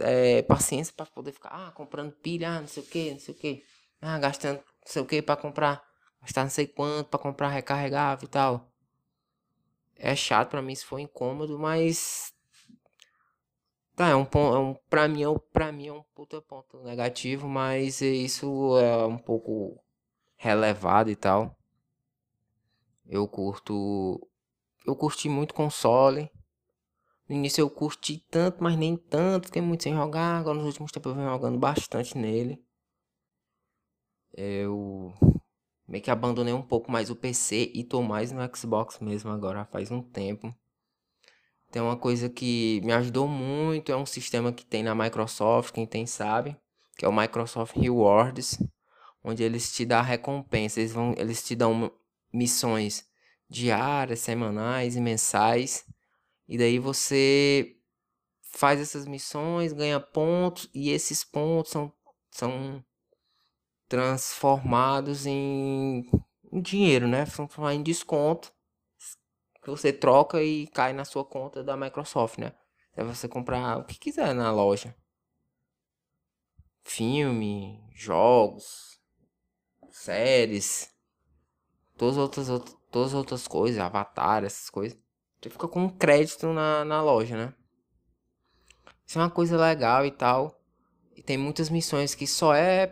é, 0.00 0.42
paciência 0.42 0.94
para 0.96 1.06
poder 1.06 1.32
ficar 1.32 1.48
ah, 1.50 1.72
comprando 1.72 2.12
pilha, 2.12 2.50
ah, 2.50 2.60
não 2.60 2.68
sei 2.68 2.82
o 2.82 2.86
que, 2.86 3.12
não 3.12 3.20
sei 3.20 3.34
o 3.34 3.36
que. 3.36 3.64
Ah, 4.00 4.18
gastando 4.18 4.58
não 4.58 4.64
sei 4.92 5.02
o 5.02 5.06
que 5.06 5.22
para 5.22 5.40
comprar, 5.40 5.82
gastar 6.20 6.42
não 6.42 6.50
sei 6.50 6.66
quanto 6.66 7.08
para 7.08 7.20
comprar 7.20 7.48
recarregável 7.48 8.26
e 8.26 8.30
tal. 8.30 8.70
É 9.96 10.14
chato 10.14 10.50
para 10.50 10.62
mim 10.62 10.74
se 10.74 10.84
for 10.84 10.98
incômodo, 10.98 11.58
mas 11.58 12.34
tá, 13.94 14.08
é 14.08 14.14
um 14.14 14.24
ponto, 14.24 14.54
é 14.54 14.58
um, 14.58 14.74
para 14.90 15.08
mim 15.08 15.22
é 15.22 15.28
um, 15.28 15.38
para 15.38 15.72
mim 15.72 15.88
é 15.88 15.92
um 15.92 16.02
puta 16.14 16.40
ponto 16.42 16.82
negativo, 16.82 17.48
mas 17.48 18.00
isso 18.02 18.78
é 18.78 19.06
um 19.06 19.18
pouco 19.18 19.82
relevado 20.36 21.10
e 21.10 21.16
tal. 21.16 21.56
Eu 23.08 23.26
curto. 23.28 24.28
Eu 24.84 24.96
curti 24.96 25.28
muito 25.28 25.54
console. 25.54 26.30
No 27.28 27.34
início 27.34 27.60
eu 27.62 27.70
curti 27.70 28.18
tanto, 28.30 28.62
mas 28.62 28.76
nem 28.76 28.96
tanto. 28.96 29.46
Fiquei 29.46 29.62
muito 29.62 29.82
sem 29.82 29.94
jogar. 29.94 30.38
Agora 30.40 30.56
nos 30.56 30.66
últimos 30.66 30.92
tempos 30.92 31.10
eu 31.10 31.16
venho 31.16 31.30
jogando 31.30 31.58
bastante 31.58 32.16
nele. 32.18 32.62
Eu 34.32 35.14
meio 35.88 36.02
que 36.02 36.10
abandonei 36.10 36.52
um 36.52 36.62
pouco 36.62 36.90
mais 36.90 37.10
o 37.10 37.16
PC 37.16 37.70
e 37.74 37.84
tô 37.84 38.02
mais 38.02 38.32
no 38.32 38.40
Xbox 38.54 38.98
mesmo 39.00 39.30
agora 39.30 39.64
faz 39.66 39.90
um 39.90 40.02
tempo. 40.02 40.54
Tem 41.70 41.82
uma 41.82 41.96
coisa 41.96 42.28
que 42.28 42.80
me 42.84 42.92
ajudou 42.92 43.28
muito, 43.28 43.92
é 43.92 43.96
um 43.96 44.06
sistema 44.06 44.52
que 44.52 44.64
tem 44.64 44.82
na 44.82 44.94
Microsoft, 44.94 45.72
quem 45.74 45.86
tem 45.86 46.06
sabe, 46.06 46.56
que 46.96 47.04
é 47.04 47.08
o 47.08 47.12
Microsoft 47.12 47.76
Rewards, 47.76 48.58
onde 49.22 49.42
eles 49.42 49.72
te 49.74 49.84
dão 49.84 50.02
recompensa, 50.02 50.80
eles 50.80 50.92
vão, 50.92 51.14
eles 51.18 51.42
te 51.44 51.54
dão 51.54 51.92
missões 52.32 53.06
diárias, 53.48 54.20
semanais 54.20 54.96
e 54.96 55.00
mensais. 55.00 55.84
E 56.48 56.56
daí 56.56 56.78
você 56.78 57.76
faz 58.40 58.80
essas 58.80 59.06
missões, 59.06 59.72
ganha 59.72 60.00
pontos 60.00 60.70
e 60.72 60.90
esses 60.90 61.24
pontos 61.24 61.72
são 61.72 61.92
são 62.30 62.84
transformados 63.88 65.26
em, 65.26 66.08
dinheiro, 66.52 67.06
né? 67.06 67.26
São 67.26 67.48
em 67.70 67.82
desconto 67.82 68.52
que 69.62 69.70
você 69.70 69.92
troca 69.92 70.42
e 70.42 70.66
cai 70.68 70.92
na 70.92 71.04
sua 71.04 71.24
conta 71.24 71.62
da 71.62 71.76
Microsoft, 71.76 72.38
né? 72.38 72.52
É 72.94 73.04
você 73.04 73.28
comprar 73.28 73.78
o 73.78 73.84
que 73.84 73.98
quiser 73.98 74.34
na 74.34 74.50
loja. 74.50 74.96
Filme, 76.84 77.84
jogos, 77.92 79.00
séries, 79.90 80.88
todas 81.96 82.16
outras, 82.16 82.48
todas 82.90 83.12
outras 83.12 83.48
coisas, 83.48 83.80
avatar, 83.80 84.44
essas 84.44 84.70
coisas. 84.70 84.98
Você 85.42 85.50
fica 85.50 85.68
com 85.68 85.90
crédito 85.90 86.52
na, 86.52 86.84
na 86.84 87.02
loja, 87.02 87.36
né? 87.36 87.54
Isso 89.04 89.18
é 89.18 89.22
uma 89.22 89.30
coisa 89.30 89.56
legal 89.56 90.06
e 90.06 90.10
tal. 90.10 90.60
E 91.14 91.22
tem 91.22 91.36
muitas 91.36 91.70
missões 91.70 92.14
que 92.14 92.26
só 92.26 92.54
é 92.54 92.86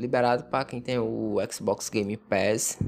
liberado 0.00 0.44
para 0.44 0.64
quem 0.64 0.80
tem 0.80 0.98
o 0.98 1.36
Xbox 1.50 1.88
Game 1.88 2.16
Pass. 2.16 2.78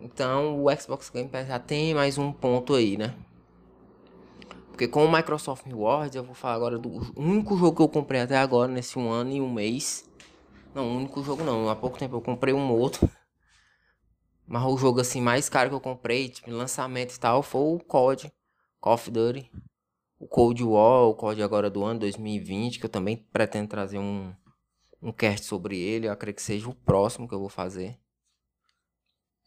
Então 0.00 0.64
o 0.64 0.74
Xbox 0.76 1.10
Game 1.10 1.28
Pass 1.28 1.46
já 1.46 1.58
tem 1.58 1.94
mais 1.94 2.18
um 2.18 2.32
ponto 2.32 2.74
aí, 2.74 2.96
né? 2.96 3.14
Porque 4.68 4.88
com 4.88 5.04
o 5.04 5.10
Microsoft 5.10 5.64
Rewards, 5.64 6.14
eu 6.14 6.22
vou 6.22 6.34
falar 6.34 6.54
agora 6.54 6.78
do 6.78 6.90
único 7.16 7.56
jogo 7.56 7.76
que 7.76 7.82
eu 7.82 7.88
comprei 7.88 8.20
até 8.20 8.36
agora, 8.36 8.70
nesse 8.70 8.98
um 8.98 9.10
ano 9.10 9.32
e 9.32 9.40
um 9.40 9.50
mês. 9.50 10.04
Não, 10.74 10.86
o 10.86 10.96
único 10.96 11.22
jogo 11.22 11.42
não, 11.42 11.70
há 11.70 11.74
pouco 11.74 11.98
tempo 11.98 12.16
eu 12.16 12.20
comprei 12.20 12.52
um 12.52 12.70
outro. 12.70 13.08
Mas 14.46 14.62
o 14.62 14.76
jogo 14.76 15.00
assim 15.00 15.20
mais 15.20 15.48
caro 15.48 15.70
que 15.70 15.74
eu 15.74 15.80
comprei, 15.80 16.28
tipo, 16.28 16.50
lançamento 16.50 17.14
e 17.14 17.18
tal, 17.18 17.42
foi 17.42 17.62
o 17.62 17.78
COD, 17.78 18.30
Call 18.78 18.94
of 18.94 19.10
Duty. 19.10 19.50
O 20.18 20.26
Cold 20.26 20.62
War, 20.62 21.04
o 21.04 21.14
COD 21.14 21.42
agora 21.42 21.70
do 21.70 21.82
ano 21.82 22.00
2020, 22.00 22.78
que 22.78 22.84
eu 22.86 22.90
também 22.90 23.16
pretendo 23.16 23.68
trazer 23.68 23.98
um, 23.98 24.32
um 25.08 25.12
cast 25.12 25.46
sobre 25.46 25.78
ele. 25.78 26.08
Eu 26.08 26.12
acredito 26.12 26.36
que 26.36 26.42
seja 26.42 26.68
o 26.68 26.74
próximo 26.74 27.28
que 27.28 27.34
eu 27.34 27.40
vou 27.40 27.48
fazer. 27.48 27.98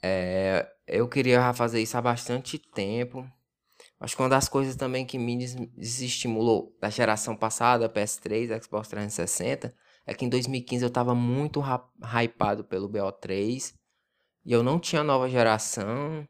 É, 0.01 0.71
eu 0.87 1.07
queria 1.07 1.53
fazer 1.53 1.81
isso 1.81 1.97
há 1.97 2.01
bastante 2.01 2.57
tempo. 2.57 3.29
Acho 3.99 4.15
que 4.15 4.21
uma 4.21 4.29
das 4.29 4.47
coisas 4.47 4.75
também 4.75 5.05
que 5.05 5.17
me 5.17 5.37
desestimulou 5.37 6.75
da 6.79 6.89
geração 6.89 7.35
passada, 7.35 7.89
PS3, 7.89 8.63
Xbox 8.63 8.87
360, 8.87 9.73
é 10.05 10.13
que 10.13 10.25
em 10.25 10.29
2015 10.29 10.83
eu 10.83 10.89
tava 10.89 11.13
muito 11.13 11.61
hypado 12.01 12.63
pelo 12.63 12.89
BO3 12.89 13.73
e 14.45 14.53
eu 14.53 14.63
não 14.63 14.79
tinha 14.79 15.03
nova 15.03 15.29
geração 15.29 16.25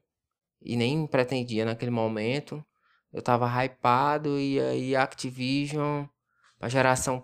e 0.62 0.76
nem 0.76 1.06
pretendia 1.06 1.64
naquele 1.64 1.92
momento. 1.92 2.64
Eu 3.14 3.22
tava 3.22 3.48
hypado 3.64 4.40
e 4.40 4.60
aí 4.60 4.96
Activision, 4.96 6.06
a 6.60 6.68
geração 6.68 7.20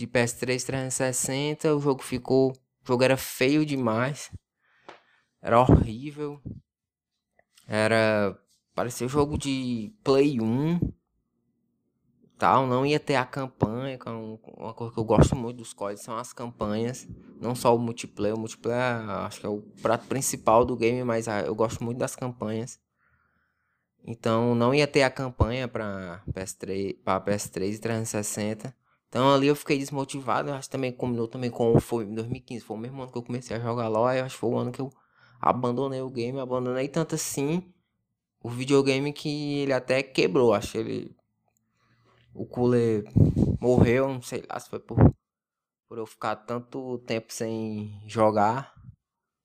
de 0.00 0.06
PS3 0.06 0.64
360, 0.64 1.74
o 1.74 1.80
jogo 1.80 2.02
ficou, 2.02 2.52
o 2.52 2.86
jogo 2.86 3.04
era 3.04 3.16
feio 3.16 3.64
demais. 3.64 4.30
Era 5.42 5.60
horrível. 5.60 6.40
Era 7.66 8.36
Parecia 8.74 9.06
jogo 9.08 9.36
de 9.36 9.92
Play 10.02 10.40
1. 10.40 10.80
Tal, 12.38 12.66
não 12.66 12.86
ia 12.86 12.98
ter 12.98 13.16
a 13.16 13.26
campanha, 13.26 13.98
que 13.98 14.08
é 14.08 14.10
uma 14.10 14.72
coisa 14.72 14.94
que 14.94 14.98
eu 14.98 15.04
gosto 15.04 15.36
muito 15.36 15.58
dos 15.58 15.74
códigos, 15.74 16.02
são 16.02 16.16
as 16.16 16.32
campanhas, 16.32 17.06
não 17.38 17.54
só 17.54 17.76
o 17.76 17.78
multiplayer, 17.78 18.34
o 18.34 18.38
multiplayer 18.38 19.06
acho 19.26 19.40
que 19.40 19.44
é 19.44 19.48
o 19.50 19.60
prato 19.82 20.06
principal 20.06 20.64
do 20.64 20.74
game, 20.74 21.04
mas 21.04 21.28
ah, 21.28 21.42
eu 21.42 21.54
gosto 21.54 21.84
muito 21.84 21.98
das 21.98 22.16
campanhas. 22.16 22.80
Então 24.02 24.54
não 24.54 24.74
ia 24.74 24.86
ter 24.86 25.02
a 25.02 25.10
campanha 25.10 25.68
para 25.68 26.22
PS3, 26.32 26.96
para 27.04 27.20
PS3 27.20 27.74
e 27.74 27.78
360. 27.78 28.79
Então 29.10 29.34
ali 29.34 29.48
eu 29.48 29.56
fiquei 29.56 29.76
desmotivado, 29.76 30.52
acho 30.52 30.68
que 30.68 30.72
também 30.72 30.92
combinou 30.92 31.28
também 31.28 31.50
com 31.50 31.78
foi 31.80 32.06
2015, 32.06 32.64
foi 32.64 32.76
o 32.76 32.80
mesmo 32.80 33.02
ano 33.02 33.12
que 33.12 33.18
eu 33.18 33.22
comecei 33.22 33.56
a 33.56 33.60
jogar 33.60 33.88
LoL, 33.88 34.12
eu 34.12 34.24
acho 34.24 34.36
que 34.36 34.40
foi 34.40 34.50
o 34.50 34.56
ano 34.56 34.72
que 34.72 34.80
eu 34.80 34.90
abandonei 35.40 36.00
o 36.00 36.08
game, 36.08 36.38
abandonei 36.38 36.86
tanto 36.88 37.16
assim 37.16 37.74
o 38.42 38.48
videogame 38.48 39.12
que 39.12 39.58
ele 39.58 39.72
até 39.72 40.02
quebrou, 40.02 40.54
acho 40.54 40.72
que 40.72 40.78
ele. 40.78 41.16
O 42.32 42.46
cooler 42.46 43.04
morreu, 43.60 44.08
não 44.08 44.22
sei 44.22 44.44
lá 44.48 44.58
se 44.58 44.70
foi 44.70 44.78
por, 44.78 44.96
por 45.88 45.98
eu 45.98 46.06
ficar 46.06 46.36
tanto 46.36 46.98
tempo 47.00 47.32
sem 47.32 48.00
jogar. 48.06 48.72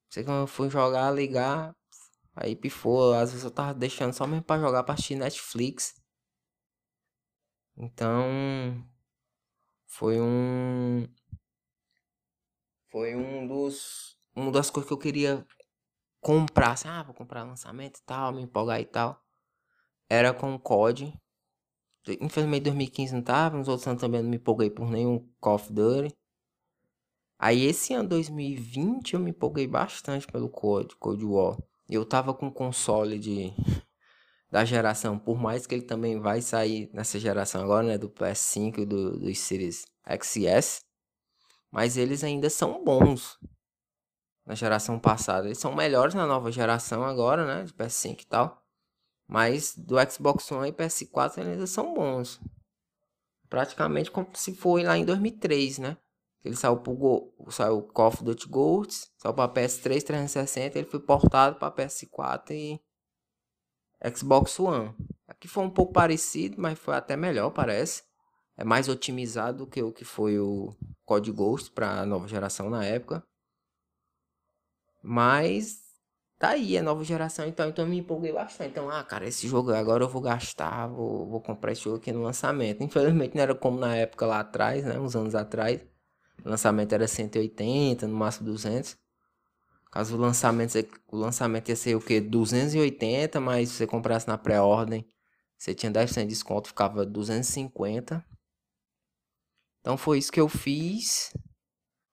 Sei 0.10 0.24
que 0.24 0.30
quando 0.30 0.42
eu 0.42 0.48
fui 0.48 0.70
jogar, 0.70 1.12
ligar, 1.12 1.76
aí 2.36 2.56
pifou. 2.56 3.14
Às 3.14 3.32
vezes 3.32 3.44
eu 3.44 3.52
tava 3.52 3.74
deixando 3.74 4.14
só 4.14 4.28
mesmo 4.28 4.44
pra 4.44 4.60
jogar 4.60 4.84
pra 4.84 4.94
assistir 4.94 5.16
Netflix. 5.16 5.96
Então. 7.76 8.24
Foi 9.98 10.20
um. 10.20 11.08
Foi 12.92 13.16
um 13.16 13.48
dos. 13.48 14.18
Uma 14.36 14.52
das 14.52 14.70
coisas 14.70 14.90
que 14.90 14.94
eu 14.94 14.98
queria 14.98 15.48
comprar, 16.20 16.72
assim, 16.72 16.90
ah, 16.90 17.02
vou 17.02 17.16
comprar 17.16 17.46
lançamento 17.46 18.00
e 18.00 18.04
tal, 18.04 18.34
me 18.34 18.42
empolgar 18.42 18.82
e 18.82 18.86
tal. 18.86 19.24
Era 20.10 20.34
com 20.34 20.54
o 20.54 20.60
COD. 20.60 21.18
Infelizmente 22.20 22.64
2015 22.64 23.16
não 23.16 23.22
tava, 23.22 23.58
nos 23.58 23.70
outros 23.70 23.88
anos 23.88 24.02
também 24.02 24.22
não 24.22 24.30
me 24.30 24.36
empolguei 24.36 24.70
por 24.70 24.92
nenhum 24.92 25.26
Call 25.40 25.56
of 25.56 25.72
Duty. 25.72 26.14
Aí 27.40 27.64
esse 27.64 27.94
ano 27.94 28.10
2020 28.10 29.14
eu 29.14 29.22
me 29.22 29.30
empolguei 29.30 29.66
bastante 29.66 30.28
pelo 30.28 30.50
COD, 30.50 30.94
Cold 30.98 31.24
War. 31.24 31.58
Eu 31.88 32.06
tava 32.06 32.34
com 32.34 32.52
console 32.52 33.18
de 33.18 33.54
da 34.56 34.64
geração, 34.64 35.20
por 35.20 35.38
mais 35.38 35.68
que 35.68 35.76
ele 35.76 35.82
também 35.82 36.18
vai 36.18 36.42
sair 36.42 36.90
nessa 36.94 37.20
geração 37.20 37.62
agora, 37.62 37.86
né, 37.86 37.98
do 37.98 38.10
PS5 38.10 38.78
e 38.78 38.86
do, 38.86 39.20
do 39.20 39.36
Series 39.36 39.86
XS, 40.08 40.80
mas 41.70 41.98
eles 41.98 42.24
ainda 42.24 42.50
são 42.50 42.82
bons 42.82 43.38
na 44.46 44.56
geração 44.56 44.98
passada. 44.98 45.48
Eles 45.48 45.58
são 45.58 45.76
melhores 45.76 46.14
na 46.14 46.26
nova 46.26 46.54
geração 46.54 47.04
agora, 47.04 47.46
né? 47.46 47.64
De 47.66 47.74
PS5 47.74 48.22
e 48.22 48.26
tal. 48.28 48.64
Mas 49.28 49.76
do 49.76 49.98
Xbox 50.10 50.50
One 50.50 50.70
e 50.70 50.72
PS4 50.72 51.40
ainda 51.40 51.68
são 51.68 51.94
bons. 51.94 52.40
Praticamente 53.50 54.10
como 54.10 54.30
se 54.36 54.56
foi 54.56 54.84
lá 54.84 54.98
em 54.98 55.04
2003, 55.04 55.80
né? 55.80 55.98
Ele 56.46 56.56
saiu 56.56 56.78
pro 56.78 56.94
Go, 56.94 57.34
saiu 57.50 57.82
Call 57.82 58.08
of 58.08 58.24
Duty 58.24 58.48
Ghosts, 58.48 59.12
saiu 59.18 59.34
para 59.34 59.52
PS3 59.52 60.02
360, 60.02 60.80
ele 60.80 60.88
foi 60.88 61.02
portado 61.02 61.58
para 61.58 61.76
PS4 61.76 62.52
e 62.52 62.80
Xbox 64.16 64.60
One. 64.60 64.94
Aqui 65.28 65.48
foi 65.48 65.64
um 65.64 65.70
pouco 65.70 65.94
parecido, 65.94 66.56
mas 66.60 66.78
foi 66.78 66.96
até 66.96 67.16
melhor, 67.16 67.50
parece. 67.52 68.04
É 68.58 68.64
mais 68.64 68.88
otimizado 68.88 69.60
do 69.60 69.68
que 69.68 69.82
o 69.82 69.92
que 69.92 70.06
foi 70.06 70.40
o 70.40 70.74
Code 71.04 71.32
Ghost 71.32 71.72
para 71.72 72.02
a 72.02 72.06
nova 72.06 72.28
geração 72.28 72.70
na 72.70 72.86
época. 72.86 73.24
Mas 75.04 75.84
tá 76.40 76.50
aí, 76.50 76.78
é 76.78 76.82
nova 76.82 77.04
geração, 77.04 77.46
então, 77.48 77.70
então 77.70 77.86
eu 77.86 77.90
me 77.90 77.98
empolguei 77.98 78.32
bastante. 78.32 78.72
Então, 78.72 78.90
ah, 78.90 79.04
cara, 79.04 79.28
esse 79.28 79.48
jogo 79.48 79.72
agora 79.74 80.04
eu 80.04 80.10
vou 80.10 80.22
gastar, 80.22 80.88
vou, 80.88 81.28
vou 81.28 81.42
comprar 81.42 81.72
esse 81.72 81.82
jogo 81.82 81.98
aqui 81.98 82.12
no 82.12 82.24
lançamento. 82.24 82.84
Infelizmente 82.84 83.36
não 83.36 83.44
era 83.44 83.56
como 83.56 83.80
na 83.80 83.96
época 83.96 84.26
lá 84.26 84.40
atrás, 84.40 84.84
né? 84.86 85.00
Uns 85.00 85.16
anos 85.16 85.36
atrás. 85.36 85.82
O 86.44 86.50
lançamento 86.50 86.94
era 86.94 87.08
180, 87.08 88.08
no 88.08 88.16
máximo 88.16 88.48
200. 88.48 88.98
Caso 89.96 90.18
o 90.18 90.20
lançamento, 90.20 90.74
o 91.08 91.16
lançamento 91.16 91.70
ia 91.70 91.76
ser 91.78 91.96
o 91.96 92.02
que? 92.02 92.20
280, 92.20 93.40
mas 93.40 93.70
se 93.70 93.76
você 93.76 93.88
comprasse 93.88 94.28
na 94.28 94.38
pré-ordem, 94.38 95.08
você 95.58 95.74
tinha 95.74 95.90
10% 95.90 96.24
de 96.24 96.28
desconto, 96.28 96.68
ficava 96.68 97.06
250. 97.06 98.22
Então 99.80 99.96
foi 99.96 100.18
isso 100.18 100.34
que 100.34 100.42
eu 100.42 100.50
fiz. 100.50 101.34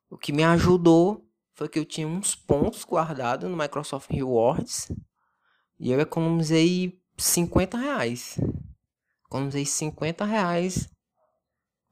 O 0.08 0.16
que 0.16 0.32
me 0.32 0.44
ajudou 0.44 1.28
foi 1.54 1.68
que 1.68 1.76
eu 1.76 1.84
tinha 1.84 2.06
uns 2.06 2.36
pontos 2.36 2.84
guardados 2.84 3.50
no 3.50 3.56
Microsoft 3.56 4.08
Rewards 4.10 4.92
e 5.76 5.90
eu 5.90 5.98
economizei 5.98 7.02
50 7.18 7.78
reais. 7.78 8.38
Economizei 9.26 9.66
50 9.66 10.24
reais. 10.24 10.88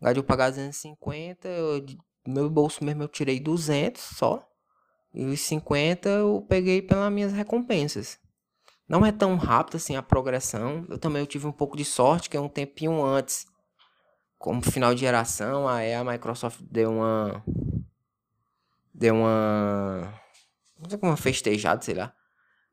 Ao 0.01 0.13
de 0.13 0.21
eu 0.21 0.25
pagar 0.25 0.51
250, 0.51 1.49
eu, 1.49 1.85
meu 2.29 2.49
bolso 2.49 2.85
mesmo 2.85 3.03
eu 3.03 3.09
tirei 3.09 3.41
200 3.41 4.01
só. 4.01 4.50
E 5.13 5.25
os 5.25 5.41
50 5.41 6.09
eu 6.09 6.47
peguei 6.49 6.81
pelas 6.81 7.13
minhas 7.13 7.33
recompensas. 7.33 8.19
Não 8.89 9.05
é 9.05 9.13
tão 9.13 9.37
rápido 9.37 9.77
assim 9.77 9.97
a 9.97 10.03
progressão. 10.03 10.85
Eu 10.89 10.99
também 10.99 11.21
eu 11.21 11.27
tive 11.27 11.47
um 11.47 11.53
pouco 11.53 11.77
de 11.77 11.85
sorte, 11.85 12.29
que 12.29 12.37
é 12.37 12.41
um 12.41 12.49
tempinho 12.49 13.05
antes, 13.05 13.47
como 14.39 14.63
final 14.63 14.95
de 14.95 15.01
geração, 15.01 15.69
aí 15.69 15.95
a 15.95 16.03
Microsoft 16.03 16.61
deu 16.63 16.93
uma 16.93 17.45
deu 19.01 19.15
uma. 19.15 20.15
Não 20.79 20.89
sei 20.89 20.99
como, 20.99 21.13
uma 21.13 21.17
festejada, 21.17 21.83
sei 21.83 21.95
lá. 21.95 22.15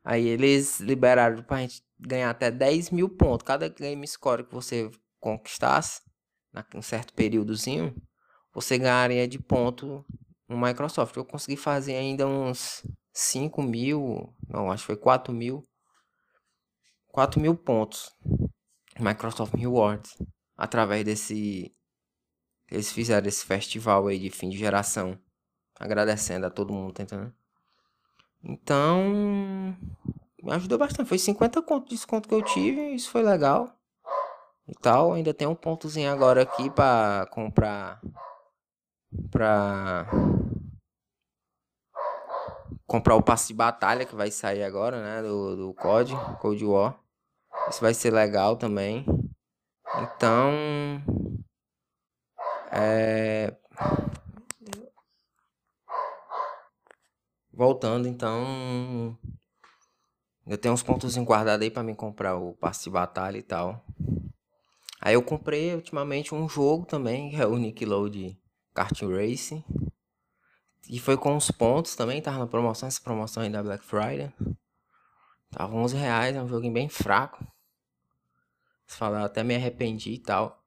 Aí 0.03 0.27
eles 0.27 0.79
liberaram 0.79 1.41
pra 1.43 1.61
gente 1.61 1.81
ganhar 1.99 2.29
até 2.29 2.51
10 2.51 2.91
mil 2.91 3.09
pontos. 3.09 3.45
Cada 3.45 3.67
game 3.69 4.07
score 4.07 4.43
que 4.43 4.53
você 4.53 4.91
conquistasse, 5.19 6.01
um 6.75 6.81
certo 6.81 7.13
períodozinho, 7.13 7.95
você 8.53 8.77
ganharia 8.77 9.27
de 9.27 9.39
ponto 9.39 10.05
no 10.47 10.57
Microsoft. 10.57 11.15
Eu 11.15 11.25
consegui 11.25 11.57
fazer 11.57 11.95
ainda 11.95 12.27
uns 12.27 12.85
5 13.13 13.61
mil, 13.61 14.33
não, 14.47 14.71
acho 14.71 14.83
que 14.83 14.87
foi 14.87 14.97
4 14.97 15.33
mil. 15.33 15.67
4 17.07 17.39
mil 17.39 17.55
pontos. 17.55 18.11
Microsoft 18.99 19.53
Rewards. 19.55 20.15
Através 20.55 21.03
desse 21.03 21.75
Eles 22.69 22.91
fizeram 22.91 23.27
esse 23.27 23.45
festival 23.45 24.07
aí 24.07 24.19
de 24.19 24.29
fim 24.29 24.49
de 24.49 24.57
geração. 24.57 25.19
Agradecendo 25.79 26.45
a 26.45 26.49
todo 26.49 26.73
mundo, 26.73 26.93
tá? 26.93 27.31
Então, 28.43 29.75
me 30.41 30.51
ajudou 30.53 30.77
bastante. 30.77 31.07
Foi 31.07 31.17
50 31.17 31.61
conto 31.61 31.85
de 31.85 31.95
desconto 31.95 32.27
que 32.27 32.35
eu 32.35 32.41
tive, 32.41 32.93
isso 32.93 33.11
foi 33.11 33.21
legal. 33.23 33.75
E 34.67 34.73
tal, 34.73 35.13
ainda 35.13 35.33
tem 35.33 35.47
um 35.47 35.55
pontozinho 35.55 36.11
agora 36.11 36.41
aqui 36.41 36.69
para 36.69 37.25
comprar 37.31 38.01
pra 39.31 40.07
comprar 42.85 43.15
o 43.15 43.21
passe 43.21 43.49
de 43.49 43.53
batalha 43.53 44.05
que 44.05 44.15
vai 44.15 44.31
sair 44.31 44.63
agora, 44.63 45.01
né, 45.01 45.21
do, 45.21 45.55
do 45.55 45.73
COD, 45.73 46.13
Cold 46.39 46.65
War. 46.65 46.99
Isso 47.69 47.81
vai 47.81 47.93
ser 47.93 48.11
legal 48.11 48.55
também. 48.55 49.05
Então, 50.01 50.51
é 52.71 53.53
voltando, 57.51 58.07
então 58.07 59.17
eu 60.45 60.57
tenho 60.59 60.75
uns 60.75 60.83
pontos 60.83 61.17
guardados 61.17 61.63
aí 61.63 61.71
para 61.71 61.81
me 61.81 61.95
comprar 61.95 62.35
o 62.37 62.53
passe 62.53 62.83
de 62.83 62.89
batalha 62.91 63.37
e 63.37 63.41
tal. 63.41 63.83
Aí 65.01 65.15
eu 65.15 65.23
comprei 65.23 65.73
ultimamente 65.73 66.35
um 66.35 66.47
jogo 66.47 66.85
também, 66.85 67.31
que 67.31 67.37
é 67.37 67.47
o 67.47 67.57
Nickelodeon 67.57 68.35
Kart 68.77 69.01
Racing. 69.01 69.63
E 70.87 70.99
foi 70.99 71.17
com 71.17 71.35
os 71.35 71.49
pontos 71.49 71.95
também, 71.95 72.21
tava 72.21 72.37
na 72.37 72.45
promoção, 72.45 72.87
essa 72.87 73.01
promoção 73.01 73.41
aí 73.41 73.49
da 73.49 73.63
Black 73.63 73.83
Friday. 73.83 74.31
Tava 75.49 75.75
11 75.75 75.97
reais, 75.97 76.35
é 76.35 76.41
um 76.43 76.47
joguinho 76.47 76.73
bem 76.73 76.87
fraco. 76.87 77.43
Se 78.85 78.95
falar, 78.95 79.25
até 79.25 79.43
me 79.43 79.55
arrependi 79.55 80.11
e 80.11 80.19
tal. 80.19 80.63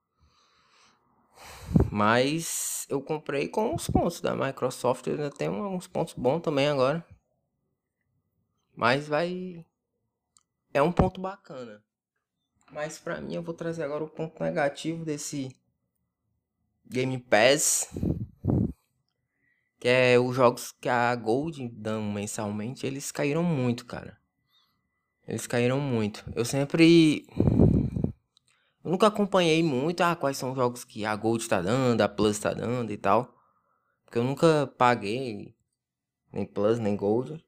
Mas 1.89 2.85
eu 2.91 3.01
comprei 3.01 3.47
com 3.47 3.77
os 3.77 3.87
pontos 3.87 4.21
da 4.21 4.35
Microsoft, 4.35 5.07
ainda 5.07 5.31
tem 5.31 5.49
uns 5.49 5.87
pontos 5.87 6.15
bons 6.15 6.41
também 6.41 6.67
agora. 6.67 7.07
Mas 8.75 9.07
vai. 9.07 9.65
É 10.75 10.83
um 10.83 10.91
ponto 10.91 11.21
bacana. 11.21 11.81
Mas 12.73 12.99
pra 12.99 13.21
mim 13.21 13.35
eu 13.35 13.43
vou 13.43 13.55
trazer 13.55 13.85
agora 13.85 14.03
o 14.03 14.11
ponto 14.11 14.43
negativo 14.43 15.05
desse 15.05 15.57
Game 16.91 17.19
Pass. 17.19 17.89
Que 19.79 19.89
é 19.89 20.19
os 20.19 20.35
jogos 20.35 20.73
que 20.73 20.89
a 20.89 21.15
Gold 21.15 21.69
dão 21.69 22.03
mensalmente, 22.03 22.87
eles 22.87 23.11
caíram 23.13 23.43
muito, 23.43 23.87
cara. 23.87 24.19
Eles 25.27 25.47
caíram 25.47 25.81
muito. 25.81 26.25
Eu 26.35 26.45
sempre. 26.45 27.27
Eu 28.85 28.91
nunca 28.91 29.07
acompanhei 29.07 29.63
muito 29.63 30.03
ah, 30.03 30.17
quais 30.17 30.37
são 30.37 30.51
os 30.51 30.57
jogos 30.57 30.85
que 30.85 31.05
a 31.05 31.15
Gold 31.15 31.49
tá 31.49 31.63
dando, 31.63 32.01
a 32.01 32.09
Plus 32.09 32.39
tá 32.39 32.53
dando 32.53 32.93
e 32.93 32.97
tal. 32.97 33.35
Porque 34.05 34.19
eu 34.19 34.25
nunca 34.25 34.67
paguei 34.77 35.55
nem 36.33 36.45
Plus, 36.45 36.79
nem 36.81 36.97
Gold. 36.97 37.43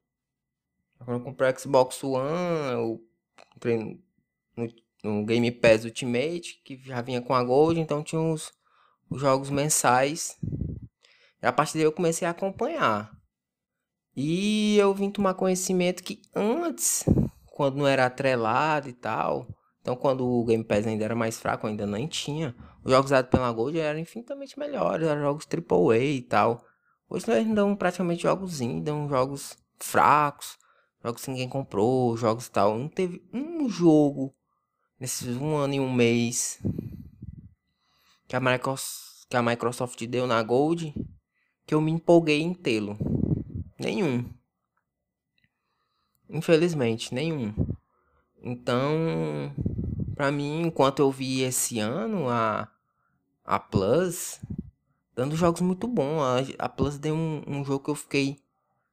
Quando 0.98 1.18
eu 1.18 1.24
comprei 1.24 1.50
o 1.50 1.58
Xbox 1.58 2.02
One, 2.04 2.72
eu 2.72 3.04
entrei 3.56 4.00
no, 4.56 4.68
no 5.02 5.24
Game 5.24 5.50
Pass 5.50 5.84
Ultimate, 5.84 6.62
que 6.64 6.76
já 6.76 7.02
vinha 7.02 7.20
com 7.20 7.34
a 7.34 7.42
Gold, 7.42 7.80
então 7.80 8.04
tinha 8.04 8.20
os, 8.20 8.52
os 9.12 9.20
jogos 9.20 9.50
mensais. 9.50 10.36
E 11.42 11.46
a 11.46 11.52
partir 11.52 11.74
daí 11.74 11.84
eu 11.84 11.92
comecei 11.92 12.26
a 12.26 12.30
acompanhar. 12.30 13.10
E 14.16 14.76
eu 14.78 14.92
vim 14.94 15.10
tomar 15.10 15.34
conhecimento 15.34 16.02
que 16.02 16.20
antes, 16.34 17.04
quando 17.46 17.76
não 17.76 17.86
era 17.86 18.06
atrelado 18.06 18.88
e 18.88 18.92
tal, 18.92 19.46
então 19.80 19.96
quando 19.96 20.26
o 20.26 20.44
Game 20.44 20.64
Pass 20.64 20.86
ainda 20.86 21.04
era 21.04 21.14
mais 21.14 21.38
fraco, 21.38 21.66
ainda 21.66 21.86
nem 21.86 22.06
tinha, 22.06 22.54
os 22.84 22.90
jogos 22.90 23.10
dados 23.10 23.30
pela 23.30 23.50
Gold 23.52 23.78
eram 23.78 23.98
infinitamente 23.98 24.58
melhores, 24.58 25.06
eram 25.06 25.22
jogos 25.22 25.46
AAA 25.46 25.98
e 25.98 26.22
tal. 26.22 26.64
Hoje 27.08 27.30
eles 27.30 27.54
dão 27.54 27.74
praticamente 27.76 28.22
jogos 28.22 28.60
indie, 28.60 28.82
dão 28.82 29.08
jogos 29.08 29.56
fracos, 29.78 30.56
jogos 31.02 31.24
que 31.24 31.30
ninguém 31.30 31.48
comprou, 31.48 32.16
jogos 32.16 32.46
e 32.46 32.50
tal. 32.50 32.78
Não 32.78 32.88
teve 32.88 33.22
um 33.32 33.68
jogo 33.68 34.34
nesses 34.98 35.36
um 35.36 35.56
ano 35.56 35.74
e 35.74 35.80
um 35.80 35.92
mês 35.92 36.60
que 38.32 38.36
a 38.36 38.40
Microsoft, 38.40 39.26
que 39.28 39.36
a 39.36 39.42
Microsoft 39.42 40.06
deu 40.06 40.26
na 40.26 40.42
Gold 40.42 40.94
que 41.66 41.74
eu 41.74 41.82
me 41.82 41.92
empolguei 41.92 42.40
em 42.40 42.54
tê-lo. 42.54 42.96
Nenhum. 43.78 44.24
Infelizmente, 46.30 47.14
nenhum. 47.14 47.54
Então, 48.40 49.54
para 50.14 50.32
mim, 50.32 50.62
enquanto 50.62 51.00
eu 51.00 51.10
vi 51.10 51.42
esse 51.42 51.78
ano 51.78 52.26
a 52.30 52.70
a 53.44 53.58
Plus 53.58 54.40
dando 55.14 55.36
jogos 55.36 55.60
muito 55.60 55.86
bons, 55.86 56.22
a, 56.22 56.64
a 56.64 56.68
Plus 56.70 56.96
deu 56.96 57.14
um, 57.14 57.42
um 57.46 57.62
jogo 57.62 57.84
que 57.84 57.90
eu 57.90 57.94
fiquei 57.94 58.38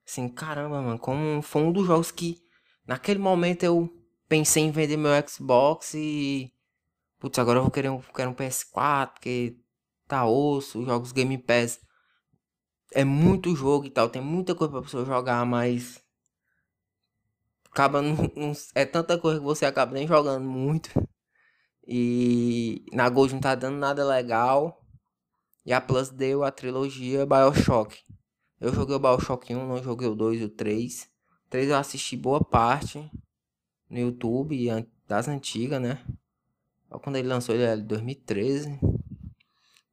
assim, 0.05 0.27
caramba, 0.27 0.81
mano, 0.81 0.99
como 0.99 1.41
foi 1.41 1.61
um 1.61 1.71
dos 1.71 1.87
jogos 1.87 2.11
que 2.11 2.43
naquele 2.85 3.19
momento 3.19 3.63
eu 3.63 3.89
pensei 4.27 4.63
em 4.63 4.71
vender 4.71 4.97
meu 4.97 5.11
Xbox 5.25 5.93
e 5.93 6.51
putz, 7.19 7.37
agora 7.39 7.59
eu 7.59 7.63
vou 7.63 7.71
querer 7.71 7.89
um, 7.89 8.01
quero 8.01 8.31
um 8.31 8.35
PS4 8.35 9.13
porque 9.13 9.57
tá 10.07 10.25
osso, 10.25 10.83
jogos 10.85 11.11
Game 11.11 11.37
Pass 11.37 11.79
é 12.93 13.03
muito 13.03 13.55
jogo 13.55 13.85
e 13.85 13.89
tal, 13.89 14.09
tem 14.09 14.21
muita 14.21 14.55
coisa 14.55 14.71
pra 14.71 14.81
pessoa 14.81 15.05
jogar, 15.05 15.45
mas 15.45 16.03
acaba 17.71 18.01
é 18.73 18.85
tanta 18.85 19.17
coisa 19.17 19.39
que 19.39 19.45
você 19.45 19.65
acaba 19.65 19.93
nem 19.93 20.07
jogando 20.07 20.45
muito. 20.45 20.89
E 21.87 22.85
na 22.93 23.09
Gold 23.09 23.33
não 23.33 23.41
tá 23.41 23.55
dando 23.55 23.77
nada 23.77 24.05
legal. 24.05 24.79
E 25.65 25.73
a 25.73 25.81
Plus 25.81 26.09
deu 26.09 26.43
a 26.43 26.51
trilogia 26.51 27.25
BioShock. 27.25 28.03
Eu 28.59 28.73
joguei 28.73 28.95
o 28.95 28.99
BioShock 28.99 29.53
1, 29.53 29.67
não 29.67 29.81
joguei 29.81 30.07
o 30.07 30.15
2 30.15 30.41
e 30.41 30.43
o 30.45 30.49
3. 30.49 31.09
O 31.47 31.49
3 31.49 31.69
eu 31.69 31.77
assisti 31.77 32.15
boa 32.15 32.43
parte 32.43 33.09
no 33.89 33.97
YouTube 33.97 34.67
das 35.07 35.27
antigas, 35.27 35.81
né? 35.81 36.03
Quando 36.89 37.17
ele 37.17 37.27
lançou 37.27 37.53
ele 37.53 37.63
era 37.63 37.77
de 37.77 37.83
2013. 37.83 38.79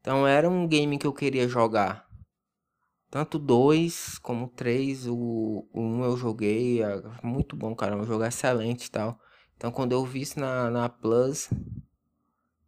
Então 0.01 0.27
era 0.27 0.49
um 0.49 0.67
game 0.67 0.99
que 0.99 1.07
eu 1.07 1.13
queria 1.13 1.49
jogar. 1.49 2.07
Tanto 3.11 3.39
dois 3.39 4.19
como 4.19 4.49
três, 4.49 5.07
o, 5.07 5.67
o 5.73 5.81
um 5.81 6.05
eu 6.05 6.17
joguei, 6.17 6.83
é 6.83 7.03
muito 7.23 7.57
bom, 7.57 7.75
cara, 7.75 7.97
um 7.97 8.05
jogo 8.05 8.25
excelente 8.25 8.87
e 8.87 8.91
tal. 8.91 9.19
Então 9.57 9.71
quando 9.71 9.93
eu 9.93 10.05
vi 10.05 10.23
isso 10.23 10.39
na, 10.39 10.71
na 10.71 10.89
Plus, 10.89 11.49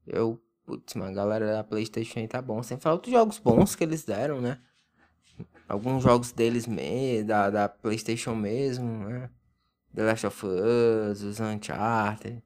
eu, 0.06 0.40
putz, 0.64 0.94
mano, 0.94 1.10
a 1.10 1.14
galera 1.14 1.52
da 1.52 1.64
Playstation 1.64 2.26
tá 2.26 2.40
bom. 2.40 2.62
Sem 2.62 2.78
falar 2.78 2.94
outros 2.94 3.12
jogos 3.12 3.38
bons 3.38 3.74
que 3.74 3.84
eles 3.84 4.04
deram, 4.04 4.40
né? 4.40 4.60
Alguns 5.68 6.02
jogos 6.02 6.32
deles 6.32 6.66
mesmo, 6.66 7.28
da, 7.28 7.50
da 7.50 7.68
Playstation 7.68 8.34
mesmo, 8.34 9.04
né? 9.08 9.30
The 9.94 10.02
Last 10.02 10.26
of 10.26 10.46
Us, 10.46 11.22
os 11.22 11.40
Uncharted. 11.40 12.42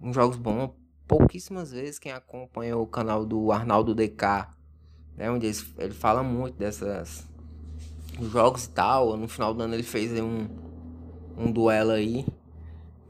Uns 0.00 0.14
jogos 0.14 0.36
bons. 0.36 0.77
Pouquíssimas 1.08 1.72
vezes 1.72 1.98
quem 1.98 2.12
acompanha 2.12 2.76
o 2.76 2.86
canal 2.86 3.26
do 3.26 3.50
Arnaldo 3.50 3.94
DK 3.94 4.58
né? 5.18 5.28
Onde 5.28 5.48
ele, 5.48 5.92
fala 5.92 6.22
muito 6.22 6.56
dessas 6.56 7.26
jogos 8.20 8.64
e 8.64 8.70
tal. 8.70 9.16
No 9.16 9.26
final 9.26 9.52
do 9.52 9.62
ano 9.64 9.74
ele 9.74 9.82
fez 9.82 10.18
um, 10.20 10.46
um 11.36 11.50
duelo 11.50 11.90
aí 11.90 12.24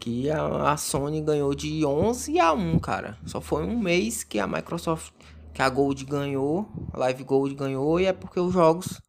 que 0.01 0.31
a, 0.31 0.73
a, 0.73 0.77
Sony 0.77 1.21
ganhou 1.21 1.55
de 1.55 1.85
11 1.85 2.41
a 2.41 2.53
1, 2.53 2.79
cara. 2.79 3.19
Só 3.27 3.41
foi 3.41 3.63
um 3.63 3.79
mês 3.79 4.25
que 4.25 4.41
a 4.41 4.47
Microsoft, 4.47 5.13
que 5.53 5.61
a 5.61 5.69
Gold 5.69 6.05
ganhou, 6.07 6.67
a 6.93 6.99
Live 6.99 7.25
Gold 7.25 7.55
ganhou 7.55 8.01
e 8.01 8.07
é 8.07 8.13
porque 8.13 8.41
os 8.41 8.55
jogos 8.55 9.01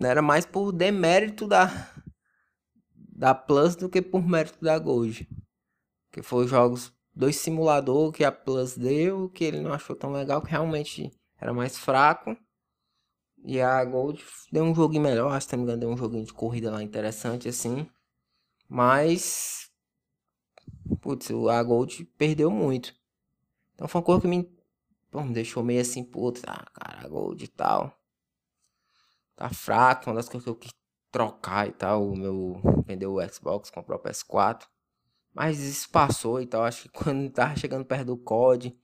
não 0.00 0.08
era 0.08 0.20
mais 0.20 0.44
por 0.44 0.72
demérito 0.72 1.46
da 1.46 1.88
da 2.94 3.32
Plus 3.34 3.76
do 3.76 3.88
que 3.88 4.02
por 4.02 4.26
mérito 4.26 4.64
da 4.64 4.76
Gold. 4.76 5.28
Que 6.10 6.22
foi 6.22 6.48
jogos 6.48 6.92
dois 7.14 7.36
simulador 7.36 8.12
que 8.12 8.24
a 8.24 8.32
Plus 8.32 8.76
deu, 8.76 9.28
que 9.30 9.44
ele 9.44 9.60
não 9.60 9.72
achou 9.72 9.94
tão 9.96 10.12
legal, 10.12 10.42
que 10.42 10.50
realmente 10.50 11.10
era 11.38 11.52
mais 11.52 11.78
fraco. 11.78 12.36
E 13.44 13.60
a 13.60 13.84
Gold 13.84 14.24
deu 14.52 14.64
um 14.64 14.74
joguinho 14.74 15.02
melhor, 15.02 15.32
acho 15.32 15.48
que 15.48 15.56
me 15.56 15.62
engano, 15.64 15.80
deu 15.80 15.90
um 15.90 15.96
joguinho 15.96 16.24
de 16.24 16.32
corrida 16.32 16.70
lá 16.70 16.82
interessante 16.82 17.48
assim. 17.48 17.88
Mas 18.68 19.70
putz, 21.00 21.30
a 21.30 21.62
Gold 21.62 22.04
perdeu 22.16 22.50
muito. 22.50 22.94
Então 23.74 23.88
foi 23.88 24.00
uma 24.00 24.04
coisa 24.04 24.22
que 24.22 24.28
me, 24.28 24.44
pô, 25.10 25.22
me 25.22 25.34
deixou 25.34 25.62
meio 25.62 25.80
assim, 25.80 26.04
putz, 26.04 26.42
ah, 26.46 26.64
cara, 26.72 27.04
a 27.04 27.08
Gold 27.08 27.44
e 27.44 27.48
tal. 27.48 27.92
Tá 29.36 29.50
fraco, 29.50 30.08
uma 30.08 30.16
das 30.16 30.28
coisas 30.28 30.44
que 30.44 30.50
eu 30.50 30.56
quis 30.56 30.72
trocar 31.10 31.68
e 31.68 31.72
tal, 31.72 32.08
o 32.08 32.16
meu 32.16 32.60
vender 32.86 33.06
o 33.06 33.20
Xbox, 33.28 33.70
comprar 33.70 33.96
o 33.96 33.98
PS4. 33.98 34.66
Mas 35.34 35.60
isso 35.60 35.88
passou 35.90 36.40
e 36.40 36.46
tal. 36.46 36.62
Acho 36.64 36.84
que 36.84 36.88
quando 37.04 37.30
tava 37.30 37.56
chegando 37.56 37.84
perto 37.84 38.06
do 38.06 38.16
COD, 38.16 38.76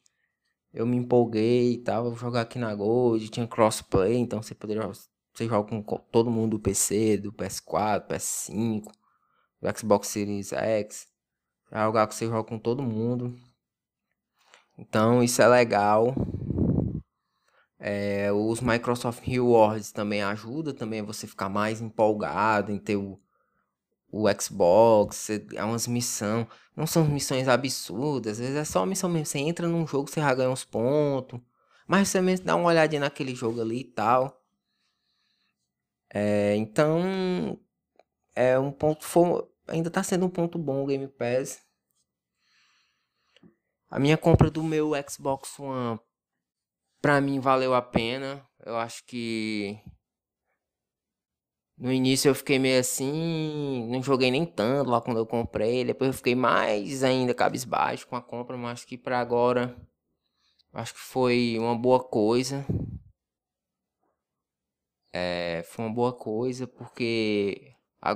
eu 0.72 0.86
me 0.86 0.96
empolguei 0.96 1.74
e 1.74 1.78
tal. 1.78 2.04
Vou 2.04 2.16
jogar 2.16 2.42
aqui 2.42 2.58
na 2.58 2.74
Gold, 2.74 3.28
tinha 3.28 3.46
crossplay, 3.46 4.16
então 4.16 4.42
você 4.42 4.54
poderia. 4.54 4.86
Você 4.88 5.46
joga 5.46 5.68
com 5.68 5.82
todo 6.10 6.30
mundo 6.30 6.58
do 6.58 6.60
PC, 6.60 7.18
do 7.18 7.32
PS4, 7.32 8.08
PS5, 8.08 8.84
do 9.60 9.78
Xbox 9.78 10.08
Series 10.08 10.52
X. 10.52 11.06
Jogar 11.70 12.06
que 12.08 12.14
você 12.14 12.26
joga 12.26 12.44
com 12.44 12.58
todo 12.58 12.82
mundo. 12.82 13.38
Então 14.76 15.22
isso 15.22 15.40
é 15.42 15.46
legal. 15.48 16.14
É, 17.78 18.32
os 18.32 18.60
Microsoft 18.60 19.24
Rewards 19.24 19.92
também 19.92 20.22
ajudam 20.22 20.74
também 20.74 21.02
você 21.02 21.26
ficar 21.28 21.48
mais 21.48 21.80
empolgado 21.80 22.72
em 22.72 22.78
ter 22.78 22.96
o, 22.96 23.20
o 24.10 24.26
Xbox, 24.40 25.30
é 25.30 25.64
umas 25.64 25.86
missões, 25.86 26.46
não 26.74 26.86
são 26.86 27.04
missões 27.04 27.48
absurdas, 27.48 28.32
às 28.32 28.38
vezes 28.38 28.56
é 28.56 28.64
só 28.64 28.84
missão 28.86 29.10
mesmo, 29.10 29.26
você 29.26 29.38
entra 29.38 29.68
num 29.68 29.86
jogo, 29.86 30.08
você 30.08 30.20
já 30.20 30.34
ganha 30.34 30.50
uns 30.50 30.64
pontos, 30.64 31.40
mas 31.86 32.08
você 32.08 32.20
mesmo 32.20 32.46
dá 32.46 32.56
uma 32.56 32.68
olhadinha 32.68 33.00
naquele 33.00 33.34
jogo 33.34 33.60
ali 33.60 33.80
e 33.80 33.84
tal. 33.84 34.42
É, 36.10 36.56
então, 36.56 37.58
é 38.34 38.58
um 38.58 38.72
ponto, 38.72 39.04
ainda 39.66 39.90
tá 39.90 40.02
sendo 40.02 40.26
um 40.26 40.30
ponto 40.30 40.58
bom 40.58 40.82
o 40.82 40.86
Game 40.86 41.06
Pass. 41.08 41.60
A 43.90 43.98
minha 43.98 44.16
compra 44.16 44.50
do 44.50 44.62
meu 44.62 44.92
Xbox 45.08 45.58
One, 45.58 45.98
pra 47.00 47.20
mim, 47.20 47.40
valeu 47.40 47.74
a 47.74 47.82
pena. 47.82 48.46
Eu 48.64 48.76
acho 48.76 49.04
que 49.04 49.80
no 51.78 51.92
início 51.92 52.28
eu 52.28 52.34
fiquei 52.34 52.58
meio 52.58 52.80
assim, 52.80 53.86
não 53.88 54.02
joguei 54.02 54.30
nem 54.30 54.44
tanto 54.44 54.90
lá 54.90 55.00
quando 55.00 55.18
eu 55.18 55.26
comprei. 55.26 55.84
Depois 55.84 56.08
eu 56.08 56.14
fiquei 56.14 56.34
mais 56.34 57.04
ainda 57.04 57.34
cabisbaixo 57.34 58.06
com 58.06 58.16
a 58.16 58.22
compra, 58.22 58.56
mas 58.56 58.72
acho 58.72 58.86
que 58.86 58.98
para 58.98 59.20
agora 59.20 59.76
acho 60.72 60.94
que 60.94 61.00
foi 61.00 61.56
uma 61.58 61.76
boa 61.76 62.02
coisa. 62.02 62.66
É, 65.12 65.62
foi 65.68 65.84
uma 65.84 65.94
boa 65.94 66.12
coisa 66.12 66.66
porque 66.66 67.74
a, 68.00 68.12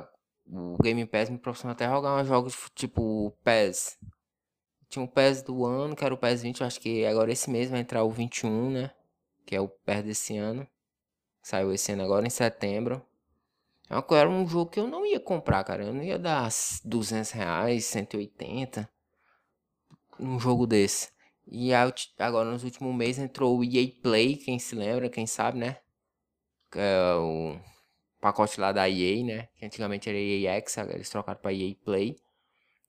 o 0.47 0.77
Game 0.83 1.07
Pass 1.07 1.31
me 1.31 1.39
proporcionou 1.39 1.73
até 1.73 1.89
jogar 1.89 2.21
uns 2.21 2.27
jogos 2.27 2.57
tipo 2.75 3.31
PES. 3.45 3.99
Tinha 4.89 5.05
o 5.05 5.09
PES 5.09 5.43
do 5.43 5.65
ano, 5.65 5.97
que 5.97 6.05
era 6.05 6.13
o 6.13 6.19
PES 6.19 6.43
20, 6.43 6.65
acho 6.65 6.81
que 6.81 7.07
agora 7.07 7.33
esse 7.33 7.51
mês 7.51 7.71
vai 7.71 7.81
entrar 7.81 8.05
o 8.05 8.11
21, 8.11 8.71
né? 8.71 8.91
Que 9.47 9.57
é 9.57 9.61
o 9.61 9.69
PES 9.69 10.05
desse 10.05 10.37
ano. 10.37 10.67
Saiu 11.43 11.73
esse 11.73 11.93
ano 11.93 12.03
agora 12.03 12.27
em 12.27 12.31
setembro. 12.31 13.03
É 13.93 14.15
era 14.15 14.29
um 14.29 14.49
jogo 14.49 14.71
que 14.71 14.81
eu 14.81 14.87
não 14.87 15.05
ia 15.05 15.21
comprar, 15.21 15.63
cara. 15.65 15.85
Eu 15.85 15.93
não 15.93 16.03
ia 16.03 16.19
dar 16.19 16.49
200 16.83 17.31
reais, 17.33 17.85
180 17.85 18.89
num 20.19 20.41
jogo 20.41 20.67
desse. 20.67 21.11
E 21.47 21.75
agora 22.19 22.51
nos 22.51 22.65
últimos 22.65 22.95
meses 22.95 23.23
entrou 23.23 23.59
o 23.59 23.63
EA 23.63 23.87
Play, 24.03 24.37
quem 24.37 24.59
se 24.59 24.75
lembra, 24.75 25.11
quem 25.11 25.27
sabe, 25.27 25.59
né? 25.59 25.77
Que 26.71 26.79
é 26.79 27.15
o 27.17 27.59
pacote 28.19 28.59
lá 28.59 28.73
da 28.73 28.89
EA, 28.89 29.23
né? 29.25 29.49
Que 29.57 29.67
antigamente 29.67 30.09
era 30.09 30.17
EA 30.17 30.55
X, 30.55 30.79
agora 30.79 30.97
eles 30.97 31.11
trocaram 31.11 31.41
para 31.41 31.53
EA 31.53 31.75
Play. 31.85 32.17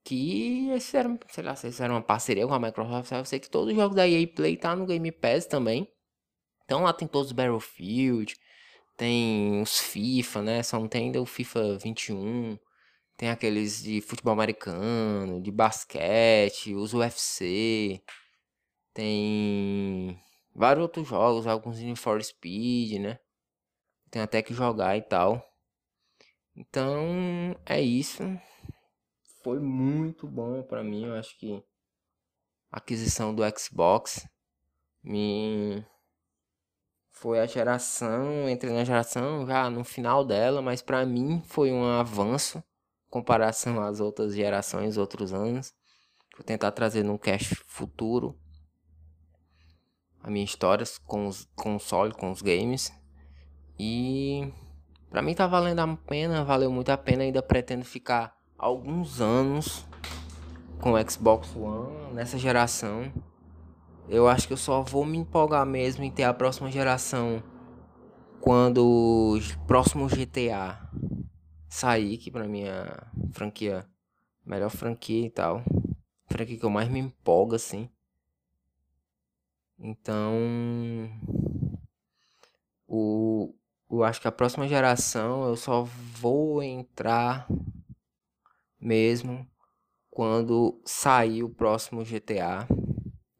Que 0.06 0.70
eles 0.70 0.86
fizeram, 0.86 1.20
sei 1.30 1.44
lá, 1.44 1.56
fizeram 1.56 1.96
uma 1.96 2.02
parceria 2.02 2.48
com 2.48 2.54
a 2.54 2.60
Microsoft. 2.60 3.12
Eu 3.12 3.26
sei 3.26 3.40
que 3.40 3.50
todos 3.50 3.72
os 3.72 3.76
jogos 3.76 3.96
da 3.98 4.08
EA 4.08 4.26
Play 4.26 4.56
tá 4.56 4.74
no 4.74 4.86
Game 4.86 5.12
Pass 5.12 5.48
também. 5.48 5.92
Então 6.64 6.84
lá 6.84 6.94
tem 6.94 7.08
todos 7.10 7.28
os 7.28 7.34
Battlefield, 7.34 8.38
tem 9.04 9.62
os 9.62 9.80
FIFA, 9.82 10.42
né? 10.42 10.64
Só 10.64 10.80
não 10.80 10.88
tem 10.88 11.08
ainda 11.08 11.22
o 11.22 11.26
FIFA 11.26 11.78
21. 11.78 12.58
Tem 13.18 13.30
aqueles 13.30 13.84
de 13.84 14.00
futebol 14.00 14.32
americano, 14.32 15.42
de 15.42 15.52
basquete, 15.52 16.74
os 16.74 16.94
UFC. 16.94 18.02
Tem 18.94 20.18
vários 20.56 20.84
outros 20.84 21.06
jogos, 21.06 21.46
alguns 21.46 21.80
Need 21.80 22.00
for 22.00 22.24
Speed, 22.24 23.02
né? 23.02 23.20
Tem 24.10 24.22
até 24.22 24.42
que 24.42 24.54
jogar 24.54 24.96
e 24.96 25.02
tal. 25.02 25.46
Então, 26.56 27.54
é 27.66 27.82
isso. 27.82 28.24
Foi 29.44 29.60
muito 29.60 30.30
bom 30.30 30.64
para 30.64 30.82
mim, 30.82 31.08
eu 31.08 31.16
acho 31.16 31.38
que 31.38 31.62
a 32.72 32.78
aquisição 32.78 33.36
do 33.36 33.44
Xbox 33.60 34.26
me 35.04 35.86
foi 37.14 37.40
a 37.40 37.46
geração, 37.46 38.50
entrei 38.50 38.74
na 38.74 38.84
geração 38.84 39.46
já 39.46 39.70
no 39.70 39.84
final 39.84 40.26
dela, 40.26 40.62
mas 40.62 40.82
para 40.82 41.06
mim 41.06 41.42
foi 41.46 41.72
um 41.72 41.86
avanço 41.86 42.58
em 42.58 43.10
comparação 43.10 43.82
às 43.82 44.00
outras 44.00 44.36
gerações, 44.36 44.98
outros 44.98 45.32
anos. 45.32 45.74
Vou 46.36 46.44
tentar 46.44 46.72
trazer 46.72 47.04
num 47.04 47.18
cast 47.18 47.56
futuro 47.68 48.38
a 50.22 50.30
minha 50.30 50.44
história 50.44 50.86
com 51.06 51.28
os 51.28 51.48
consoles, 51.56 52.16
com 52.16 52.32
os 52.32 52.42
games. 52.42 52.92
E 53.80 54.52
para 55.10 55.22
mim 55.22 55.36
tá 55.36 55.46
valendo 55.46 55.80
a 55.80 55.96
pena, 55.96 56.44
valeu 56.44 56.72
muito 56.72 56.90
a 56.90 56.98
pena, 56.98 57.24
ainda 57.24 57.44
pretendo 57.44 57.86
ficar 57.86 58.36
alguns 58.58 59.22
anos 59.22 59.86
com 60.82 60.94
o 60.94 61.10
Xbox 61.10 61.56
One 61.56 62.14
nessa 62.14 62.38
geração. 62.38 63.14
Eu 64.08 64.28
acho 64.28 64.48
que 64.48 64.54
eu 64.54 64.58
só 64.58 64.82
vou 64.82 65.06
me 65.06 65.18
empolgar 65.18 65.66
mesmo 65.66 66.04
em 66.04 66.12
ter 66.12 66.24
a 66.24 66.34
próxima 66.34 66.70
geração 66.70 67.42
quando 68.42 68.86
o 68.86 69.66
próximo 69.66 70.08
GTA 70.10 70.78
sair, 71.70 72.18
que 72.18 72.30
pra 72.30 72.48
mim 72.48 72.64
é 72.64 72.86
franquia, 73.32 73.88
melhor 74.46 74.70
franquia 74.70 75.26
e 75.26 75.30
tal. 75.30 75.64
Franquia 76.28 76.58
que 76.58 76.66
eu 76.66 76.70
mais 76.70 76.90
me 76.90 77.00
empolgo 77.00 77.56
assim. 77.56 77.90
Então, 79.80 80.34
o, 82.88 83.54
eu 83.90 84.04
acho 84.04 84.22
que 84.22 84.28
a 84.28 84.32
próxima 84.32 84.68
geração 84.68 85.48
eu 85.48 85.56
só 85.56 85.84
vou 85.84 86.62
entrar 86.62 87.48
mesmo 88.80 89.48
quando 90.12 90.82
sair 90.86 91.44
o 91.44 91.50
próximo 91.50 92.04
GTA. 92.04 92.68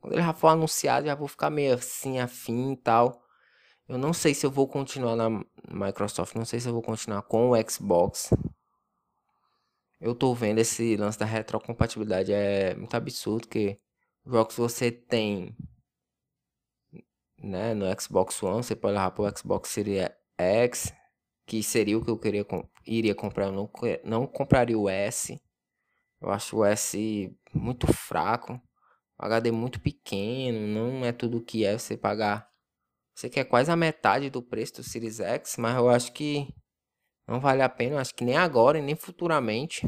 Quando 0.04 0.16
ele 0.16 0.22
já 0.22 0.34
for 0.34 0.50
anunciado, 0.50 1.06
já 1.06 1.16
vou 1.16 1.30
ficar 1.30 1.50
meio 1.50 1.76
assim, 1.76 2.20
afim 2.20 2.74
e 2.74 2.76
tal. 2.76 3.24
Eu 3.88 3.98
não 3.98 4.12
sei 4.12 4.34
se 4.34 4.46
eu 4.46 4.52
vou 4.52 4.68
continuar 4.68 5.16
na 5.16 5.30
Microsoft, 5.70 6.36
não 6.36 6.44
sei 6.44 6.60
se 6.60 6.68
eu 6.68 6.74
vou 6.74 6.82
continuar 6.82 7.22
com 7.22 7.52
o 7.52 7.72
Xbox. 7.72 8.30
Eu 10.02 10.14
tô 10.14 10.34
vendo 10.36 10.60
esse 10.60 10.98
lance 10.98 11.18
da 11.18 11.26
retrocompatibilidade 11.26 12.34
é 12.34 12.76
muito 12.76 12.94
absurdo, 12.96 13.48
que 13.48 13.80
jogos 14.26 14.58
você 14.58 14.92
tem 14.92 15.56
né, 17.42 17.74
no 17.74 17.86
Xbox 17.98 18.44
One, 18.44 18.62
você 18.62 18.76
pode 18.76 18.96
levar 18.96 19.12
pro 19.12 19.38
Xbox 19.38 19.70
Series 19.70 20.10
X, 20.38 20.94
que 21.46 21.64
seria 21.64 21.98
o 21.98 22.04
que 22.04 22.12
eu 22.12 22.20
queria 22.20 22.46
iria 22.86 23.16
comprar, 23.16 23.46
eu 23.46 23.54
não, 23.54 23.72
não 24.04 24.28
compraria 24.28 24.78
o 24.78 24.90
S. 24.90 25.42
Eu 26.20 26.30
acho 26.30 26.58
o 26.58 26.66
S 26.66 27.34
muito 27.54 27.88
fraco. 27.88 28.62
HD 29.18 29.52
muito 29.52 29.80
pequeno, 29.80 30.68
não 30.68 31.06
é 31.06 31.12
tudo 31.12 31.44
que 31.44 31.66
é 31.66 31.78
você 31.78 31.96
pagar. 31.96 32.50
Você 33.16 33.30
quer 33.30 33.46
quase 33.46 33.72
a 33.72 33.76
metade 33.76 34.30
do 34.30 34.42
preço 34.42 34.76
do 34.76 34.84
Series 34.84 35.20
X, 35.20 35.58
mas 35.58 35.76
eu 35.76 35.90
acho 35.90 36.12
que 36.14 36.48
não 37.28 37.40
vale 37.40 37.62
a 37.62 37.70
pena. 37.70 37.96
Eu 37.96 38.00
acho 38.00 38.14
que 38.16 38.24
nem 38.24 38.36
agora 38.36 38.80
e 38.80 38.82
nem 38.82 38.96
futuramente. 38.96 39.86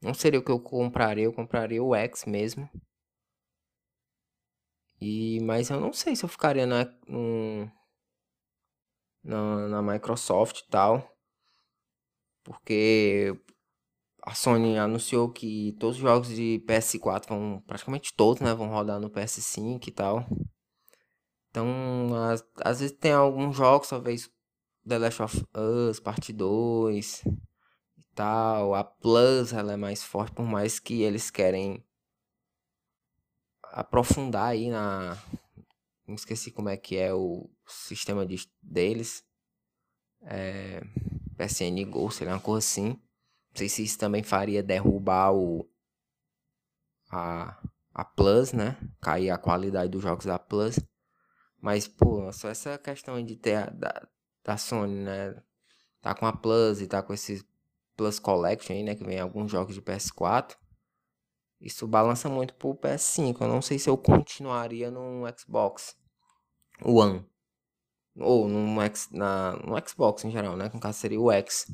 Não 0.00 0.14
seria 0.14 0.40
o 0.40 0.44
que 0.44 0.50
eu 0.50 0.60
compraria, 0.60 1.24
eu 1.24 1.32
compraria 1.32 1.82
o 1.82 1.94
X 1.94 2.24
mesmo. 2.24 2.68
E, 5.00 5.40
mas 5.42 5.70
eu 5.70 5.80
não 5.80 5.92
sei 5.92 6.16
se 6.16 6.24
eu 6.24 6.28
ficaria 6.28 6.66
na, 6.66 6.84
na, 9.22 9.68
na 9.68 9.82
Microsoft 9.82 10.60
e 10.60 10.68
tal. 10.68 11.16
Porque 12.42 13.38
a 14.22 14.34
Sony 14.34 14.76
anunciou 14.76 15.30
que 15.30 15.74
todos 15.78 15.96
os 15.96 16.02
jogos 16.02 16.28
de 16.28 16.62
PS4 16.66 17.28
vão, 17.28 17.62
praticamente 17.66 18.12
todos, 18.14 18.40
né, 18.40 18.54
vão 18.54 18.68
rodar 18.68 19.00
no 19.00 19.10
PS5 19.10 19.88
e 19.88 19.90
tal. 19.90 20.26
Então, 21.50 22.14
às, 22.30 22.44
às 22.62 22.80
vezes 22.80 22.96
tem 22.96 23.12
alguns 23.12 23.56
jogos, 23.56 23.88
talvez 23.88 24.30
The 24.86 24.98
Last 24.98 25.22
of 25.22 25.44
Us, 25.54 26.00
parte 26.00 26.32
2 26.32 27.22
e 27.24 28.04
tal. 28.14 28.74
A 28.74 28.84
Plus, 28.84 29.52
ela 29.52 29.72
é 29.72 29.76
mais 29.76 30.02
forte, 30.02 30.34
por 30.34 30.44
mais 30.44 30.78
que 30.78 31.02
eles 31.02 31.30
querem 31.30 31.84
aprofundar 33.64 34.48
aí 34.48 34.70
na... 34.70 35.16
Não 36.06 36.14
esqueci 36.14 36.50
como 36.50 36.70
é 36.70 36.76
que 36.76 36.96
é 36.96 37.12
o 37.12 37.50
sistema 37.66 38.26
de, 38.26 38.46
deles. 38.62 39.24
É, 40.22 40.82
PSN 41.36 41.84
Go, 41.88 42.10
sei 42.10 42.26
lá, 42.26 42.34
uma 42.34 42.40
coisa 42.40 42.66
assim 42.66 42.98
sei 43.58 43.68
se 43.68 43.82
isso 43.82 43.98
também 43.98 44.22
faria 44.22 44.62
derrubar 44.62 45.32
o 45.34 45.68
a, 47.10 47.60
a 47.92 48.04
Plus, 48.04 48.52
né? 48.52 48.78
Cair 49.00 49.30
a 49.30 49.38
qualidade 49.38 49.90
dos 49.90 50.02
jogos 50.02 50.24
da 50.24 50.38
Plus. 50.38 50.78
Mas, 51.60 51.88
pô, 51.88 52.32
só 52.32 52.48
essa 52.48 52.78
questão 52.78 53.22
de 53.22 53.36
ter 53.36 53.56
a, 53.56 53.66
da, 53.66 54.08
da 54.44 54.56
Sony, 54.56 54.94
né? 54.94 55.42
Tá 56.00 56.14
com 56.14 56.26
a 56.26 56.32
Plus 56.32 56.80
e 56.80 56.86
tá 56.86 57.02
com 57.02 57.12
esse 57.12 57.44
Plus 57.96 58.18
Collection 58.20 58.74
aí, 58.74 58.82
né? 58.84 58.94
Que 58.94 59.04
vem 59.04 59.18
alguns 59.18 59.50
jogos 59.50 59.74
de 59.74 59.82
PS4. 59.82 60.56
Isso 61.60 61.88
balança 61.88 62.28
muito 62.28 62.54
pro 62.54 62.76
PS5. 62.76 63.40
Eu 63.40 63.48
não 63.48 63.60
sei 63.60 63.78
se 63.78 63.90
eu 63.90 63.98
continuaria 63.98 64.90
no 64.90 65.24
Xbox 65.36 65.96
One. 66.84 67.26
Ou 68.16 68.48
no, 68.48 68.80
X, 68.82 69.08
na, 69.10 69.56
no 69.56 69.74
Xbox 69.86 70.24
em 70.24 70.30
geral, 70.30 70.56
né? 70.56 70.70
No 70.72 70.78
caso 70.78 70.98
seria 70.98 71.20
o 71.20 71.32
X. 71.32 71.66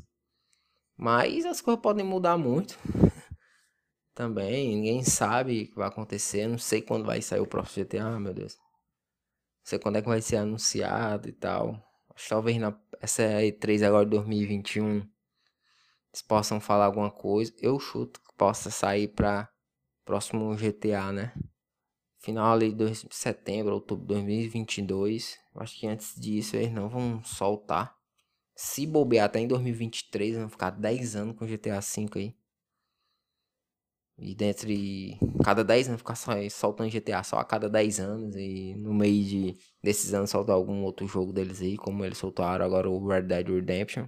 Mas 0.97 1.45
as 1.45 1.61
coisas 1.61 1.81
podem 1.81 2.05
mudar 2.05 2.37
muito. 2.37 2.79
Também, 4.13 4.75
ninguém 4.75 5.03
sabe 5.03 5.63
o 5.63 5.67
que 5.67 5.75
vai 5.75 5.87
acontecer. 5.87 6.47
Não 6.47 6.57
sei 6.57 6.81
quando 6.81 7.05
vai 7.05 7.21
sair 7.21 7.41
o 7.41 7.47
próximo 7.47 7.85
GTA, 7.85 8.19
meu 8.19 8.33
Deus. 8.33 8.57
sei 9.63 9.77
quando 9.77 9.97
é 9.97 10.01
que 10.01 10.07
vai 10.07 10.21
ser 10.21 10.37
anunciado 10.37 11.27
e 11.27 11.33
tal. 11.33 11.83
Acho 12.15 12.29
talvez 12.29 12.57
na 12.57 12.77
essa 13.01 13.23
E3 13.23 13.83
agora 13.83 14.05
de 14.05 14.11
2021 14.11 15.05
eles 16.15 16.21
possam 16.21 16.61
falar 16.61 16.85
alguma 16.85 17.11
coisa. 17.11 17.53
Eu 17.59 17.77
chuto 17.77 18.21
que 18.21 18.33
possa 18.37 18.71
sair 18.71 19.09
para 19.09 19.49
próximo 20.05 20.55
GTA, 20.55 21.11
né? 21.11 21.33
Final 22.19 22.53
ali 22.53 22.73
de 22.73 22.95
setembro, 23.11 23.73
outubro 23.73 24.05
de 24.05 24.13
2022. 24.13 25.37
Acho 25.55 25.77
que 25.77 25.87
antes 25.87 26.15
disso 26.15 26.55
eles 26.55 26.71
não 26.71 26.87
vão 26.87 27.21
soltar. 27.23 27.94
Se 28.55 28.85
bobear 28.87 29.25
até 29.25 29.39
em 29.39 29.47
2023, 29.47 30.37
vão 30.37 30.49
ficar 30.49 30.71
10 30.71 31.15
anos 31.15 31.35
com 31.37 31.45
GTA 31.45 31.79
V 31.81 32.09
aí. 32.15 32.35
E 34.17 34.33
dentre 34.33 35.19
cada 35.43 35.61
10 35.63 35.89
anos 35.89 35.99
ficar 35.99 36.15
soltando 36.49 36.89
GTA 36.89 37.21
só 37.21 37.37
a 37.37 37.43
cada 37.43 37.69
10 37.69 37.99
anos. 37.99 38.35
E 38.35 38.73
no 38.75 38.93
meio 38.93 39.23
de, 39.25 39.57
desses 39.83 40.13
anos 40.13 40.29
soltar 40.29 40.55
algum 40.55 40.83
outro 40.83 41.05
jogo 41.05 41.33
deles 41.33 41.61
aí, 41.61 41.75
como 41.77 42.05
eles 42.05 42.17
soltaram 42.17 42.65
agora 42.65 42.89
o 42.89 43.05
Red 43.05 43.23
Dead 43.23 43.47
Redemption. 43.47 44.07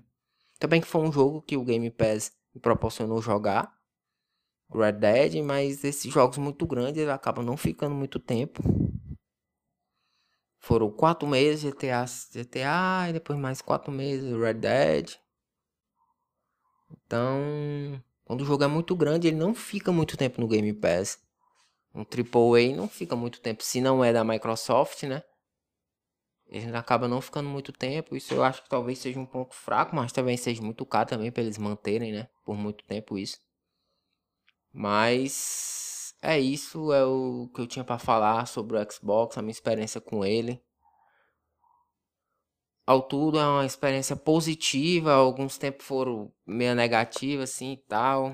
Também 0.60 0.79
que 0.81 0.88
foi 0.88 1.01
um 1.01 1.12
jogo 1.12 1.41
que 1.41 1.57
o 1.57 1.63
Game 1.63 1.89
Pass 1.91 2.31
me 2.55 2.62
proporcionou 2.62 3.21
jogar. 3.21 3.75
Red 4.73 4.93
Dead, 4.93 5.43
mas 5.43 5.83
esses 5.83 6.12
jogos 6.12 6.38
muito 6.38 6.65
grandes 6.65 7.07
acabam 7.07 7.45
não 7.45 7.57
ficando 7.57 7.95
muito 7.95 8.19
tempo. 8.19 8.62
Foram 10.60 10.91
quatro 10.91 11.28
meses 11.28 11.62
GTA, 11.62 12.06
GTA 12.06 13.10
e 13.10 13.13
depois 13.13 13.38
mais 13.39 13.62
quatro 13.62 13.91
meses 13.91 14.36
Red 14.38 14.56
Dead. 14.56 15.15
Então, 16.91 17.41
quando 18.26 18.41
o 18.41 18.46
jogo 18.46 18.63
é 18.63 18.67
muito 18.67 18.96
grande, 18.96 19.28
ele 19.28 19.38
não 19.38 19.54
fica 19.54 19.91
muito 19.91 20.17
tempo 20.17 20.41
no 20.41 20.48
Game 20.48 20.74
Pass. 20.74 21.20
Um 21.93 22.02
AAA 22.04 22.76
não 22.76 22.88
fica 22.88 23.15
muito 23.15 23.39
tempo, 23.39 23.63
se 23.63 23.82
não 23.82 24.04
é 24.04 24.13
da 24.13 24.24
Microsoft, 24.24 25.04
né? 25.04 25.24
Ele 26.50 26.76
acaba 26.78 27.08
não 27.08 27.20
ficando 27.22 27.50
muito 27.50 27.74
tempo. 27.74 28.15
Isso 28.15 28.34
eu 28.34 28.43
acho 28.43 28.63
que 28.63 28.70
talvez 28.70 29.00
seja 29.00 29.20
um 29.20 29.26
ponto 29.26 29.54
fraco, 29.54 29.96
mas 29.96 30.12
também 30.12 30.38
seja 30.38 30.62
muito 30.62 30.86
caro 30.86 31.10
também 31.10 31.32
para 31.32 31.43
eles 31.43 31.58
manterem, 31.58 32.12
né? 32.12 32.30
Por 32.46 32.56
muito 32.56 32.84
tempo 32.86 33.17
isso. 33.17 33.39
Mas 34.72 35.87
é 36.21 36.39
isso, 36.39 36.91
é 36.91 37.06
o 37.06 37.49
que 37.53 37.62
eu 37.62 37.67
tinha 37.67 37.86
para 37.86 37.99
falar 37.99 38.45
sobre 38.47 38.77
o 38.77 38.91
Xbox, 38.91 39.38
a 39.38 39.41
minha 39.41 39.51
experiência 39.51 40.01
com 40.01 40.25
ele. 40.25 40.62
Ao 42.86 43.01
tudo 43.01 43.38
é 43.38 43.45
uma 43.45 43.65
experiência 43.65 44.15
positiva, 44.15 45.13
alguns 45.13 45.58
tempos 45.58 45.86
foram 45.86 46.32
meio 46.45 46.73
negativos 46.73 47.49
assim 47.49 47.73
e 47.73 47.77
tal. 47.77 48.34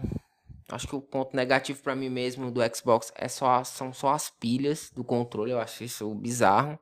Acho 0.70 0.88
que 0.88 0.96
o 0.96 1.02
ponto 1.02 1.36
negativo 1.36 1.82
para 1.82 1.96
mim 1.96 2.10
mesmo 2.10 2.52
do 2.52 2.62
Xbox 2.76 3.12
é 3.16 3.28
só 3.28 3.64
são 3.64 3.92
só 3.92 4.10
as 4.12 4.30
pilhas 4.30 4.90
do 4.92 5.04
controle, 5.04 5.52
eu 5.52 5.60
acho 5.60 5.84
isso 5.84 6.14
bizarro. 6.16 6.80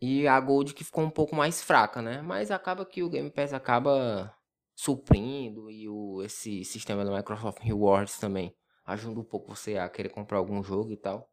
E 0.00 0.26
a 0.28 0.38
Gold 0.40 0.74
que 0.74 0.84
ficou 0.84 1.04
um 1.04 1.10
pouco 1.10 1.34
mais 1.34 1.62
fraca, 1.62 2.00
né? 2.02 2.22
Mas 2.22 2.50
acaba 2.50 2.84
que 2.84 3.02
o 3.02 3.08
Game 3.10 3.30
Pass 3.30 3.52
acaba 3.52 4.34
suprindo 4.74 5.70
e 5.70 5.88
o, 5.88 6.22
esse 6.22 6.64
sistema 6.64 7.04
da 7.04 7.16
Microsoft 7.16 7.60
Rewards 7.60 8.18
também 8.18 8.54
ajuda 8.84 9.20
um 9.20 9.24
pouco 9.24 9.54
você 9.54 9.78
a 9.78 9.88
querer 9.88 10.10
comprar 10.10 10.38
algum 10.38 10.62
jogo 10.62 10.92
e 10.92 10.96
tal. 10.96 11.30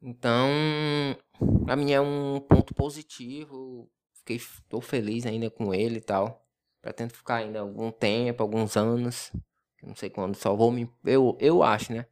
Então, 0.00 0.48
pra 1.64 1.74
mim 1.74 1.92
é 1.92 2.00
um 2.00 2.40
ponto 2.40 2.74
positivo. 2.74 3.90
Fiquei, 4.12 4.40
tô 4.68 4.80
feliz 4.80 5.26
ainda 5.26 5.50
com 5.50 5.74
ele 5.74 5.98
e 5.98 6.00
tal. 6.00 6.46
Pretendo 6.80 7.12
ficar 7.12 7.36
ainda 7.36 7.60
algum 7.60 7.90
tempo, 7.90 8.42
alguns 8.42 8.76
anos. 8.76 9.32
Não 9.82 9.94
sei 9.96 10.10
quando, 10.10 10.36
só 10.36 10.54
vou 10.54 10.70
me. 10.70 10.88
Eu, 11.04 11.36
eu 11.40 11.62
acho, 11.62 11.92
né? 11.92 12.06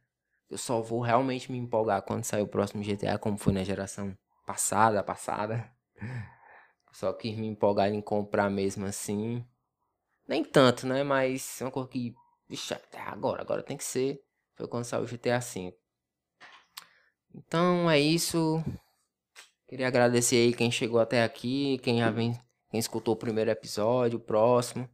Eu 0.49 0.57
só 0.57 0.81
vou 0.81 1.01
realmente 1.01 1.51
me 1.51 1.57
empolgar 1.57 2.01
quando 2.01 2.23
sair 2.23 2.41
o 2.41 2.47
próximo 2.47 2.83
GTA, 2.83 3.17
como 3.17 3.37
foi 3.37 3.53
na 3.53 3.63
geração 3.63 4.17
passada, 4.45 5.03
passada. 5.03 5.69
Só 6.93 7.13
quis 7.13 7.37
me 7.37 7.45
empolgar 7.45 7.91
em 7.93 8.01
comprar 8.01 8.49
mesmo 8.49 8.85
assim. 8.85 9.45
Nem 10.27 10.43
tanto, 10.43 10.85
né? 10.85 11.03
Mas 11.03 11.61
é 11.61 11.65
uma 11.65 11.71
coisa 11.71 11.89
que. 11.89 12.13
Vixe, 12.49 12.75
agora, 13.05 13.41
agora 13.41 13.63
tem 13.63 13.77
que 13.77 13.83
ser. 13.83 14.21
Foi 14.55 14.67
quando 14.67 14.85
saiu 14.85 15.03
o 15.03 15.07
GTA 15.07 15.39
V. 15.39 15.73
Então 17.33 17.89
é 17.89 17.99
isso. 17.99 18.63
Queria 19.67 19.87
agradecer 19.87 20.37
aí 20.37 20.53
quem 20.53 20.71
chegou 20.71 20.99
até 20.99 21.23
aqui, 21.23 21.77
quem 21.79 21.99
já 21.99 22.09
vem, 22.09 22.33
quem 22.71 22.79
escutou 22.79 23.13
o 23.13 23.17
primeiro 23.17 23.51
episódio, 23.51 24.17
o 24.17 24.21
próximo. 24.21 24.89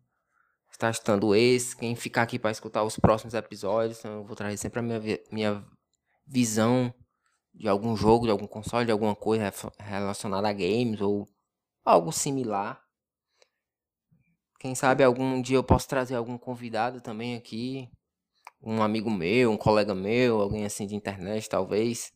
Está 0.71 0.89
estando 0.89 1.35
esse, 1.35 1.77
quem 1.77 1.95
ficar 1.95 2.23
aqui 2.23 2.39
para 2.39 2.49
escutar 2.49 2.83
os 2.83 2.97
próximos 2.97 3.35
episódios, 3.35 4.03
eu 4.03 4.23
vou 4.25 4.35
trazer 4.35 4.57
sempre 4.57 4.79
a 4.79 4.81
minha, 4.81 4.99
minha 5.31 5.65
visão 6.25 6.91
de 7.53 7.69
algum 7.69 7.95
jogo, 7.95 8.25
de 8.25 8.31
algum 8.31 8.47
console, 8.47 8.85
de 8.85 8.91
alguma 8.91 9.15
coisa 9.15 9.53
relacionada 9.79 10.49
a 10.49 10.53
games 10.53 10.99
ou 10.99 11.27
algo 11.85 12.11
similar. 12.11 12.82
Quem 14.63 14.75
sabe 14.75 15.03
algum 15.03 15.41
dia 15.41 15.57
eu 15.57 15.63
posso 15.63 15.89
trazer 15.89 16.15
algum 16.15 16.37
convidado 16.37 17.01
também 17.01 17.35
aqui, 17.35 17.89
um 18.61 18.81
amigo 18.81 19.11
meu, 19.11 19.51
um 19.51 19.57
colega 19.57 19.93
meu, 19.93 20.39
alguém 20.39 20.63
assim 20.63 20.87
de 20.87 20.95
internet 20.95 21.49
talvez, 21.49 22.13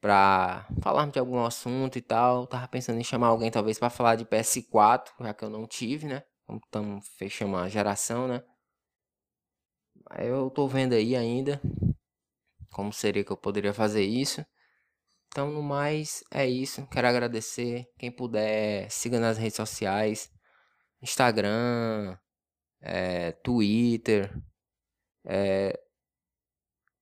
para 0.00 0.66
falarmos 0.82 1.12
de 1.12 1.18
algum 1.18 1.44
assunto 1.44 1.98
e 1.98 2.00
tal. 2.00 2.46
Tava 2.46 2.66
pensando 2.66 2.98
em 2.98 3.04
chamar 3.04 3.26
alguém 3.26 3.50
talvez 3.50 3.78
para 3.78 3.90
falar 3.90 4.16
de 4.16 4.24
PS4, 4.24 5.12
já 5.20 5.34
que 5.34 5.44
eu 5.44 5.50
não 5.50 5.66
tive, 5.66 6.06
né? 6.06 6.22
Estamos 6.64 7.06
fechando 7.18 7.54
a 7.58 7.68
geração, 7.68 8.26
né? 8.26 8.42
Eu 10.18 10.48
tô 10.48 10.66
vendo 10.66 10.94
aí 10.94 11.14
ainda 11.14 11.60
como 12.72 12.90
seria 12.90 13.22
que 13.22 13.32
eu 13.32 13.36
poderia 13.36 13.74
fazer 13.74 14.04
isso. 14.04 14.42
Então, 15.28 15.50
no 15.50 15.62
mais, 15.62 16.24
é 16.32 16.46
isso. 16.46 16.86
Quero 16.86 17.06
agradecer. 17.06 17.84
Quem 17.98 18.10
puder, 18.10 18.90
siga 18.90 19.20
nas 19.20 19.36
redes 19.36 19.56
sociais: 19.56 20.32
Instagram, 21.02 22.18
é, 22.80 23.32
Twitter. 23.32 24.34
É, 25.24 25.78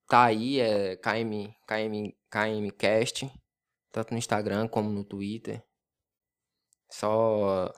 tá 0.08 0.24
aí, 0.24 0.60
é 0.60 0.96
KM, 0.96 1.54
KM, 1.66 2.16
KMCast. 2.30 3.30
Tanto 3.90 4.12
no 4.12 4.18
Instagram 4.18 4.68
como 4.68 4.90
no 4.90 5.04
Twitter. 5.04 5.62
Só 6.90 7.72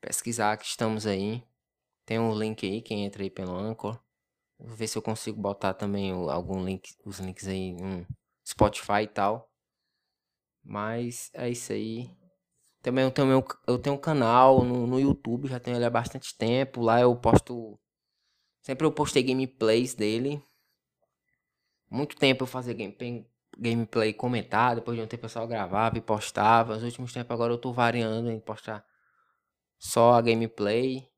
pesquisar 0.00 0.56
que 0.56 0.64
estamos 0.64 1.06
aí. 1.06 1.42
Tem 2.04 2.18
um 2.18 2.36
link 2.36 2.66
aí, 2.66 2.82
quem 2.82 3.04
entra 3.04 3.22
aí 3.22 3.30
pelo 3.30 3.54
Anchor. 3.54 4.00
Vou 4.58 4.76
ver 4.76 4.86
se 4.86 4.96
eu 4.96 5.02
consigo 5.02 5.40
botar 5.40 5.74
também 5.74 6.12
algum 6.12 6.64
link, 6.64 6.94
os 7.04 7.18
links 7.18 7.48
aí 7.48 7.72
no 7.72 8.06
Spotify 8.46 9.02
e 9.02 9.08
tal. 9.08 9.50
Mas 10.62 11.30
é 11.34 11.48
isso 11.50 11.72
aí. 11.72 12.10
Também 12.82 13.04
eu 13.04 13.10
tenho, 13.12 13.44
eu 13.66 13.78
tenho 13.78 13.94
um 13.94 13.98
canal 13.98 14.64
no, 14.64 14.86
no 14.86 14.98
YouTube, 14.98 15.48
já 15.48 15.60
tenho 15.60 15.76
ele 15.76 15.84
há 15.84 15.90
bastante 15.90 16.36
tempo. 16.36 16.80
Lá 16.80 17.00
eu 17.00 17.14
posto. 17.14 17.78
Sempre 18.60 18.86
eu 18.86 18.92
postei 18.92 19.22
gameplays 19.22 19.94
dele. 19.94 20.42
Muito 21.88 22.16
tempo 22.16 22.42
eu 22.42 22.46
fazia 22.46 22.74
gameplay, 22.74 23.24
gameplay 23.56 24.12
comentado. 24.12 24.76
Depois 24.76 24.96
de 24.96 25.04
um 25.04 25.06
tempo 25.06 25.24
eu 25.24 25.28
só 25.28 25.46
gravava 25.46 25.96
e 25.96 26.00
postava. 26.00 26.74
Nos 26.74 26.82
últimos 26.82 27.12
tempos 27.12 27.30
agora 27.32 27.52
eu 27.52 27.58
tô 27.58 27.72
variando 27.72 28.30
em 28.30 28.40
postar 28.40 28.84
só 29.78 30.14
a 30.14 30.20
gameplay 30.20 31.08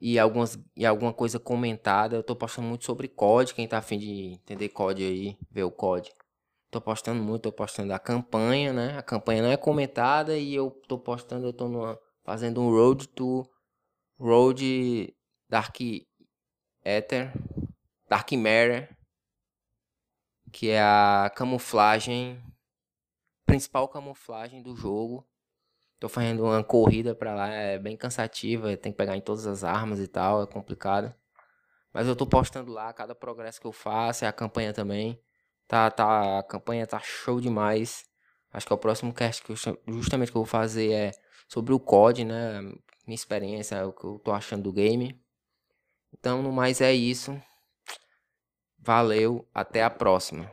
e, 0.00 0.18
algumas, 0.18 0.58
e 0.76 0.84
alguma 0.84 1.12
coisa 1.12 1.38
comentada. 1.38 2.16
Eu 2.16 2.24
tô 2.24 2.34
postando 2.34 2.66
muito 2.66 2.84
sobre 2.84 3.06
COD. 3.06 3.54
Quem 3.54 3.68
tá 3.68 3.78
afim 3.78 3.98
de 3.98 4.32
entender 4.32 4.68
COD 4.70 5.04
aí, 5.04 5.38
ver 5.48 5.62
o 5.62 5.70
COD. 5.70 6.10
Tô 6.72 6.80
postando 6.80 7.22
muito, 7.22 7.42
tô 7.42 7.52
postando 7.52 7.92
a 7.92 7.98
campanha, 7.98 8.72
né? 8.72 8.98
A 8.98 9.02
campanha 9.02 9.42
não 9.42 9.50
é 9.50 9.58
comentada 9.58 10.38
e 10.38 10.54
eu 10.54 10.70
tô 10.88 10.98
postando, 10.98 11.46
eu 11.46 11.52
tô 11.52 11.68
numa, 11.68 12.00
fazendo 12.24 12.62
um 12.62 12.70
road 12.70 13.06
to 13.08 13.48
road 14.18 15.14
Dark 15.50 15.76
Ether, 16.82 17.30
Dark 18.08 18.32
Matter, 18.32 18.96
que 20.50 20.70
é 20.70 20.80
a 20.80 21.30
camuflagem 21.36 22.42
principal 23.44 23.86
camuflagem 23.86 24.62
do 24.62 24.74
jogo 24.74 25.28
Tô 26.00 26.08
fazendo 26.08 26.42
uma 26.42 26.64
corrida 26.64 27.14
pra 27.14 27.34
lá, 27.34 27.48
é 27.48 27.78
bem 27.78 27.96
cansativa, 27.96 28.76
tem 28.76 28.90
que 28.90 28.98
pegar 28.98 29.16
em 29.16 29.20
todas 29.20 29.46
as 29.46 29.62
armas 29.62 30.00
e 30.00 30.08
tal, 30.08 30.42
é 30.42 30.46
complicado. 30.46 31.14
Mas 31.92 32.08
eu 32.08 32.16
tô 32.16 32.26
postando 32.26 32.72
lá 32.72 32.92
cada 32.92 33.14
progresso 33.14 33.60
que 33.60 33.66
eu 33.68 33.72
faço, 33.72 34.24
e 34.24 34.26
a 34.26 34.32
campanha 34.32 34.72
também. 34.72 35.22
Tá, 35.66 35.90
tá, 35.90 36.38
a 36.38 36.42
campanha 36.42 36.86
tá 36.86 37.00
show 37.00 37.40
demais. 37.40 38.04
Acho 38.52 38.66
que 38.66 38.72
é 38.72 38.76
o 38.76 38.78
próximo 38.78 39.14
cast 39.14 39.42
que 39.42 39.52
eu, 39.52 39.56
justamente 39.94 40.30
que 40.30 40.36
eu 40.36 40.42
vou 40.42 40.46
fazer 40.46 40.92
é 40.92 41.10
sobre 41.48 41.72
o 41.72 41.80
COD, 41.80 42.24
né? 42.24 42.60
Minha 43.06 43.14
experiência, 43.14 43.86
o 43.86 43.92
que 43.92 44.04
eu 44.04 44.18
tô 44.18 44.32
achando 44.32 44.64
do 44.64 44.72
game. 44.72 45.18
Então, 46.12 46.42
no 46.42 46.52
mais 46.52 46.80
é 46.80 46.92
isso. 46.92 47.40
Valeu, 48.78 49.48
até 49.54 49.82
a 49.82 49.90
próxima. 49.90 50.50